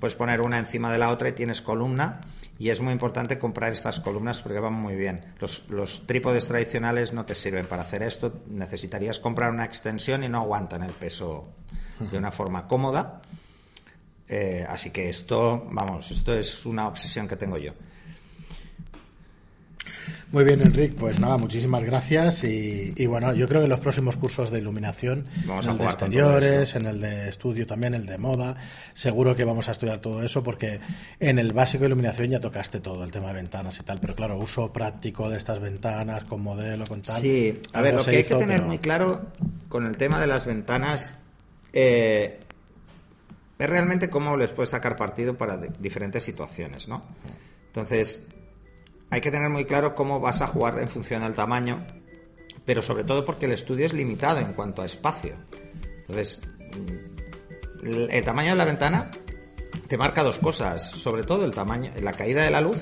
puedes 0.00 0.14
poner 0.14 0.40
una 0.40 0.58
encima 0.58 0.92
de 0.92 0.98
la 0.98 1.10
otra 1.10 1.28
y 1.28 1.32
tienes 1.32 1.60
columna 1.60 2.20
y 2.58 2.70
es 2.70 2.80
muy 2.80 2.92
importante 2.92 3.38
comprar 3.38 3.72
estas 3.72 3.98
columnas 3.98 4.40
porque 4.40 4.60
van 4.60 4.74
muy 4.74 4.94
bien. 4.94 5.34
Los, 5.40 5.68
los, 5.68 6.06
trípodes 6.06 6.46
tradicionales 6.46 7.12
no 7.12 7.24
te 7.24 7.34
sirven 7.34 7.66
para 7.66 7.82
hacer 7.82 8.02
esto, 8.02 8.42
necesitarías 8.46 9.18
comprar 9.18 9.50
una 9.50 9.64
extensión 9.64 10.22
y 10.22 10.28
no 10.28 10.38
aguantan 10.38 10.84
el 10.84 10.92
peso 10.92 11.48
de 11.98 12.16
una 12.16 12.30
forma 12.30 12.68
cómoda. 12.68 13.20
Eh, 14.28 14.64
así 14.68 14.90
que 14.90 15.08
esto, 15.08 15.68
vamos, 15.70 16.10
esto 16.10 16.34
es 16.34 16.64
una 16.64 16.86
obsesión 16.88 17.28
que 17.28 17.36
tengo 17.36 17.58
yo. 17.58 17.72
Muy 20.32 20.44
bien, 20.44 20.62
Enrique, 20.62 20.96
pues 20.98 21.20
nada, 21.20 21.36
muchísimas 21.36 21.84
gracias. 21.84 22.42
Y, 22.44 23.06
bueno, 23.06 23.34
yo 23.34 23.46
creo 23.46 23.60
que 23.60 23.64
en 23.64 23.70
los 23.70 23.80
próximos 23.80 24.16
cursos 24.16 24.50
de 24.50 24.60
iluminación, 24.60 25.26
en 25.44 25.68
el 25.68 25.76
de 25.76 25.84
exteriores, 25.84 26.74
en 26.74 26.86
el 26.86 27.00
de 27.02 27.28
estudio 27.28 27.66
también, 27.66 27.92
el 27.94 28.06
de 28.06 28.16
moda, 28.16 28.56
seguro 28.94 29.36
que 29.36 29.44
vamos 29.44 29.68
a 29.68 29.72
estudiar 29.72 29.98
todo 29.98 30.22
eso 30.22 30.42
porque 30.42 30.80
en 31.20 31.38
el 31.38 31.52
básico 31.52 31.82
de 31.82 31.88
iluminación 31.88 32.30
ya 32.30 32.40
tocaste 32.40 32.80
todo, 32.80 33.04
el 33.04 33.10
tema 33.10 33.28
de 33.28 33.34
ventanas 33.34 33.78
y 33.78 33.82
tal. 33.82 33.98
Pero 34.00 34.14
claro, 34.14 34.38
uso 34.38 34.72
práctico 34.72 35.28
de 35.28 35.36
estas 35.36 35.60
ventanas 35.60 36.24
con 36.24 36.42
modelo, 36.42 36.86
con 36.86 37.02
tal. 37.02 37.20
Sí, 37.20 37.58
a 37.74 37.82
ver, 37.82 37.94
lo 37.94 38.02
que 38.02 38.16
hay 38.16 38.24
que 38.24 38.34
tener 38.34 38.62
muy 38.62 38.78
claro 38.78 39.26
con 39.68 39.84
el 39.84 39.98
tema 39.98 40.18
de 40.18 40.26
las 40.26 40.46
ventanas 40.46 41.12
eh, 41.74 42.40
es 43.62 43.70
realmente 43.70 44.10
cómo 44.10 44.36
les 44.36 44.50
puedes 44.50 44.70
sacar 44.70 44.96
partido 44.96 45.36
para 45.36 45.56
diferentes 45.56 46.24
situaciones, 46.24 46.88
¿no? 46.88 47.04
Entonces, 47.68 48.26
hay 49.08 49.20
que 49.20 49.30
tener 49.30 49.50
muy 49.50 49.66
claro 49.66 49.94
cómo 49.94 50.18
vas 50.18 50.42
a 50.42 50.48
jugar 50.48 50.80
en 50.80 50.88
función 50.88 51.22
del 51.22 51.34
tamaño, 51.34 51.86
pero 52.64 52.82
sobre 52.82 53.04
todo 53.04 53.24
porque 53.24 53.46
el 53.46 53.52
estudio 53.52 53.86
es 53.86 53.92
limitado 53.92 54.40
en 54.40 54.52
cuanto 54.52 54.82
a 54.82 54.84
espacio. 54.84 55.36
Entonces, 56.00 56.40
el 57.84 58.24
tamaño 58.24 58.50
de 58.50 58.56
la 58.56 58.64
ventana 58.64 59.12
te 59.86 59.96
marca 59.96 60.24
dos 60.24 60.40
cosas, 60.40 60.82
sobre 60.82 61.22
todo 61.22 61.44
el 61.44 61.52
tamaño, 61.52 61.92
la 62.02 62.14
caída 62.14 62.42
de 62.42 62.50
la 62.50 62.60
luz. 62.60 62.78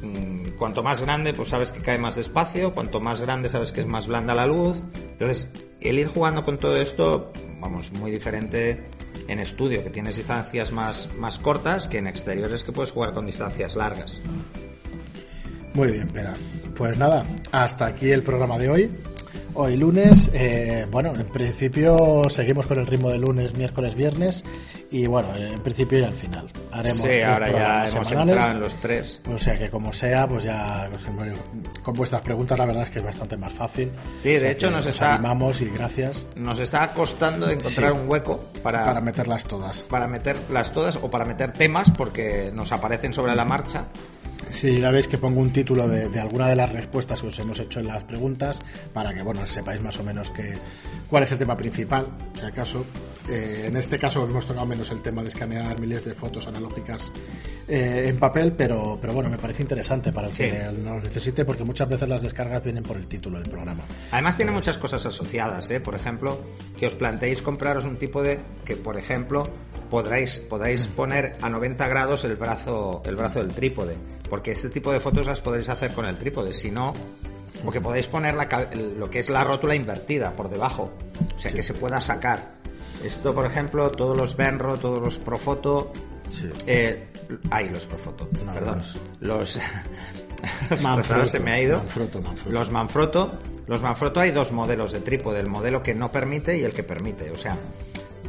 Mm, 0.00 0.56
cuanto 0.56 0.82
más 0.82 1.02
grande, 1.02 1.34
pues 1.34 1.50
sabes 1.50 1.70
que 1.70 1.82
cae 1.82 1.98
más 1.98 2.16
despacio, 2.16 2.72
cuanto 2.72 2.98
más 2.98 3.20
grande 3.20 3.50
sabes 3.50 3.72
que 3.72 3.82
es 3.82 3.86
más 3.86 4.06
blanda 4.06 4.34
la 4.34 4.46
luz. 4.46 4.82
Entonces, 4.94 5.50
el 5.82 5.98
ir 5.98 6.08
jugando 6.08 6.44
con 6.44 6.58
todo 6.58 6.76
esto, 6.76 7.30
vamos, 7.64 7.92
muy 7.92 8.10
diferente 8.10 8.78
en 9.26 9.38
estudio, 9.38 9.82
que 9.82 9.88
tienes 9.88 10.16
distancias 10.16 10.70
más, 10.70 11.08
más 11.16 11.38
cortas, 11.38 11.88
que 11.88 11.96
en 11.96 12.06
exteriores 12.06 12.62
que 12.62 12.72
puedes 12.72 12.90
jugar 12.90 13.14
con 13.14 13.24
distancias 13.24 13.74
largas. 13.74 14.20
Muy 15.72 15.92
bien, 15.92 16.08
Pera. 16.08 16.34
Pues 16.76 16.98
nada, 16.98 17.24
hasta 17.52 17.86
aquí 17.86 18.10
el 18.10 18.22
programa 18.22 18.58
de 18.58 18.68
hoy. 18.68 18.90
Hoy 19.54 19.76
lunes, 19.76 20.30
eh, 20.34 20.86
bueno, 20.90 21.14
en 21.14 21.26
principio 21.26 22.24
seguimos 22.28 22.66
con 22.66 22.78
el 22.78 22.86
ritmo 22.86 23.08
de 23.08 23.18
lunes, 23.18 23.56
miércoles, 23.56 23.94
viernes 23.94 24.44
y 24.94 25.08
bueno, 25.08 25.34
en 25.34 25.58
principio 25.58 25.98
y 25.98 26.04
al 26.04 26.14
final. 26.14 26.46
Haremos 26.70 27.02
sí, 27.02 27.20
ahora 27.20 27.50
ya 27.50 27.84
hemos 27.84 28.12
entrado 28.12 28.50
en 28.52 28.60
los 28.60 28.76
tres. 28.76 29.20
O 29.28 29.36
sea 29.36 29.58
que 29.58 29.68
como 29.68 29.92
sea, 29.92 30.28
pues 30.28 30.44
ya 30.44 30.88
pues, 30.88 31.34
con 31.82 31.94
vuestras 31.94 32.22
preguntas 32.22 32.56
la 32.56 32.64
verdad 32.64 32.84
es 32.84 32.90
que 32.90 33.00
es 33.00 33.04
bastante 33.04 33.36
más 33.36 33.52
fácil. 33.52 33.90
Sí, 34.22 34.28
de 34.28 34.52
hecho 34.52 34.70
nos, 34.70 34.86
está 34.86 35.14
animamos 35.14 35.60
y 35.62 35.64
gracias. 35.64 36.24
Nos 36.36 36.60
está 36.60 36.92
costando 36.92 37.50
encontrar 37.50 37.90
un 37.90 38.08
hueco 38.08 38.44
para 38.62 38.84
para 38.84 39.00
meterlas 39.00 39.44
todas. 39.46 39.82
Para 39.82 40.06
meterlas 40.06 40.72
todas 40.72 40.94
o 40.94 41.10
para 41.10 41.24
meter 41.24 41.50
temas 41.50 41.90
porque 41.90 42.52
nos 42.54 42.70
aparecen 42.70 43.12
sobre 43.12 43.34
la 43.34 43.44
marcha 43.44 43.86
Sí, 44.50 44.76
ya 44.76 44.90
veis 44.90 45.08
que 45.08 45.18
pongo 45.18 45.40
un 45.40 45.52
título 45.52 45.88
de, 45.88 46.20
alguna 46.20 46.48
de 46.48 46.56
las 46.56 46.70
respuestas 46.72 47.20
que 47.20 47.28
os 47.28 47.38
hemos 47.38 47.58
hecho 47.58 47.80
en 47.80 47.88
las 47.88 48.04
preguntas 48.04 48.60
para 48.92 49.12
que 49.12 49.22
bueno 49.22 49.46
sepáis 49.46 49.80
más 49.80 49.98
o 49.98 50.04
menos 50.04 50.30
que, 50.30 50.54
cuál 51.08 51.24
es 51.24 51.32
el 51.32 51.38
tema 51.38 51.56
principal, 51.56 52.06
si 52.34 52.44
acaso. 52.44 52.84
Eh, 53.28 53.64
en 53.66 53.76
este 53.76 53.98
caso 53.98 54.24
hemos 54.24 54.46
tocado 54.46 54.66
menos 54.66 54.90
el 54.90 55.00
tema 55.00 55.22
de 55.22 55.30
escanear 55.30 55.80
miles 55.80 56.04
de 56.04 56.14
fotos 56.14 56.46
analógicas 56.46 57.10
eh, 57.66 58.06
en 58.08 58.18
papel, 58.18 58.52
pero, 58.52 58.98
pero 59.00 59.14
bueno, 59.14 59.30
me 59.30 59.38
parece 59.38 59.62
interesante 59.62 60.12
para 60.12 60.28
el 60.28 60.34
que 60.34 60.70
no 60.78 60.94
lo 60.94 61.00
necesite 61.00 61.44
porque 61.44 61.64
muchas 61.64 61.88
veces 61.88 62.08
las 62.08 62.22
descargas 62.22 62.62
vienen 62.62 62.82
por 62.84 62.96
el 62.96 63.06
título 63.06 63.38
del 63.38 63.48
programa. 63.48 63.84
Además 64.12 64.36
tiene 64.36 64.52
muchas 64.52 64.76
cosas 64.76 65.04
asociadas, 65.06 65.70
¿eh? 65.70 65.80
por 65.80 65.94
ejemplo, 65.94 66.40
que 66.78 66.86
os 66.86 66.94
planteéis 66.94 67.40
compraros 67.40 67.84
un 67.84 67.96
tipo 67.96 68.22
de 68.22 68.38
que, 68.64 68.76
por 68.76 68.98
ejemplo, 68.98 69.48
podréis, 69.94 70.40
podréis 70.40 70.88
poner 70.88 71.36
a 71.40 71.48
90 71.48 71.86
grados 71.86 72.24
el 72.24 72.34
brazo, 72.34 73.00
el 73.04 73.14
brazo 73.14 73.38
del 73.38 73.54
trípode, 73.54 73.96
porque 74.28 74.50
este 74.50 74.68
tipo 74.68 74.90
de 74.90 74.98
fotos 74.98 75.24
las 75.24 75.40
podréis 75.40 75.68
hacer 75.68 75.92
con 75.94 76.04
el 76.04 76.16
trípode, 76.16 76.52
si 76.52 76.72
no, 76.72 76.92
porque 77.64 77.80
podéis 77.80 78.08
poner 78.08 78.34
lo 78.98 79.08
que 79.08 79.20
es 79.20 79.30
la 79.30 79.44
rótula 79.44 79.76
invertida 79.76 80.32
por 80.32 80.50
debajo, 80.50 80.90
o 81.32 81.38
sea, 81.38 81.52
que 81.52 81.62
se 81.62 81.74
pueda 81.74 82.00
sacar. 82.00 82.56
Esto, 83.04 83.36
por 83.36 83.46
ejemplo, 83.46 83.88
todos 83.92 84.18
los 84.18 84.36
Benro, 84.36 84.78
todos 84.78 84.98
los 84.98 85.16
Profoto, 85.18 85.92
sí. 86.28 86.50
eh, 86.66 87.06
los 87.70 87.86
Profoto, 87.86 88.28
perdón, 88.52 88.82
los... 89.20 89.60
Manfrotto, 90.82 91.26
se 91.26 91.38
me 91.38 91.52
ha 91.52 91.60
ido. 91.60 91.82
Los 92.50 92.68
Manfrotto. 92.72 93.38
Los 93.68 93.80
Manfrotto 93.80 94.18
hay 94.18 94.32
dos 94.32 94.50
modelos 94.50 94.90
de 94.90 95.00
trípode, 95.02 95.38
el 95.38 95.48
modelo 95.48 95.84
que 95.84 95.94
no 95.94 96.10
permite 96.10 96.58
y 96.58 96.64
el 96.64 96.74
que 96.74 96.82
permite. 96.82 97.30
O 97.30 97.36
sea, 97.36 97.56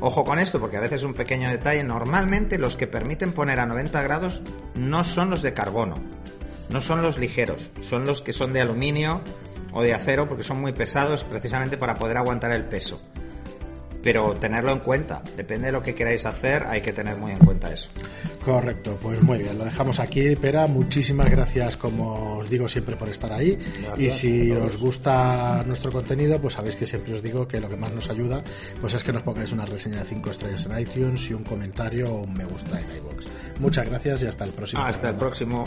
Ojo 0.02 0.26
con 0.26 0.40
esto, 0.40 0.60
porque 0.60 0.78
a 0.78 0.82
veces 0.82 1.04
un 1.04 1.14
pequeño 1.14 1.50
detalle. 1.50 1.84
Normalmente 1.84 2.58
los 2.58 2.76
que 2.76 2.88
permiten 2.88 3.32
poner 3.32 3.60
a 3.60 3.66
90 3.66 4.02
grados 4.04 4.42
no 4.76 5.04
son 5.04 5.30
los 5.30 5.42
de 5.42 5.54
carbono, 5.54 5.96
no 6.70 6.82
son 6.82 7.02
los 7.02 7.18
ligeros, 7.18 7.72
son 7.82 8.06
los 8.06 8.22
que 8.22 8.34
son 8.34 8.54
de 8.54 8.62
aluminio 8.62 9.22
o 9.72 9.82
de 9.82 9.94
acero, 9.94 10.28
porque 10.28 10.44
son 10.44 10.62
muy 10.62 10.74
pesados 10.74 11.24
precisamente 11.24 11.78
para 11.78 11.96
poder 11.96 12.18
aguantar 12.18 12.52
el 12.52 12.66
peso 12.66 13.02
pero 14.06 14.36
tenerlo 14.36 14.72
en 14.72 14.80
cuenta. 14.82 15.24
Depende 15.36 15.66
de 15.66 15.72
lo 15.72 15.82
que 15.82 15.96
queráis 15.96 16.28
hacer, 16.28 16.64
hay 16.68 16.82
que 16.82 16.94
tener 16.94 17.18
muy 17.18 17.32
en 17.32 17.40
cuenta 17.40 17.74
eso. 17.74 17.90
Correcto, 18.46 19.00
pues 19.02 19.20
muy 19.24 19.40
bien, 19.40 19.58
lo 19.58 19.66
dejamos 19.66 20.00
aquí, 20.00 20.36
Pera. 20.36 20.68
Muchísimas 20.68 21.28
gracias, 21.28 21.76
como 21.76 22.38
os 22.38 22.48
digo, 22.48 22.68
siempre 22.68 22.96
por 22.96 23.10
estar 23.10 23.34
ahí. 23.34 23.58
y 23.98 24.12
si 24.12 24.52
os 24.52 24.78
gusta 24.78 25.64
nuestro 25.66 25.92
contenido, 25.92 26.40
pues 26.40 26.54
sabéis 26.54 26.76
que 26.76 26.86
siempre 26.86 27.16
os 27.16 27.24
digo 27.24 27.48
que 27.48 27.60
lo 27.60 27.68
que 27.68 27.78
más 27.78 27.92
nos 27.94 28.08
ayuda 28.12 28.44
pues 28.80 28.94
es 28.94 29.04
que 29.04 29.12
nos 29.12 29.24
pongáis 29.24 29.52
una 29.52 29.66
reseña 29.66 29.98
de 29.98 30.06
5 30.06 30.30
estrellas 30.30 30.68
en 30.68 30.80
iTunes 30.80 31.28
y 31.32 31.34
un 31.34 31.44
comentario 31.44 32.14
o 32.14 32.22
un 32.22 32.34
me 32.36 32.46
gusta 32.46 32.80
en 32.80 32.98
iVoox. 32.98 33.26
Muchas 33.60 33.90
gracias 33.90 34.22
y 34.22 34.28
hasta 34.28 34.46
el 34.46 34.52
próximo. 34.52 34.84
Hasta 34.84 35.10
el 35.10 35.16
próximo. 35.16 35.64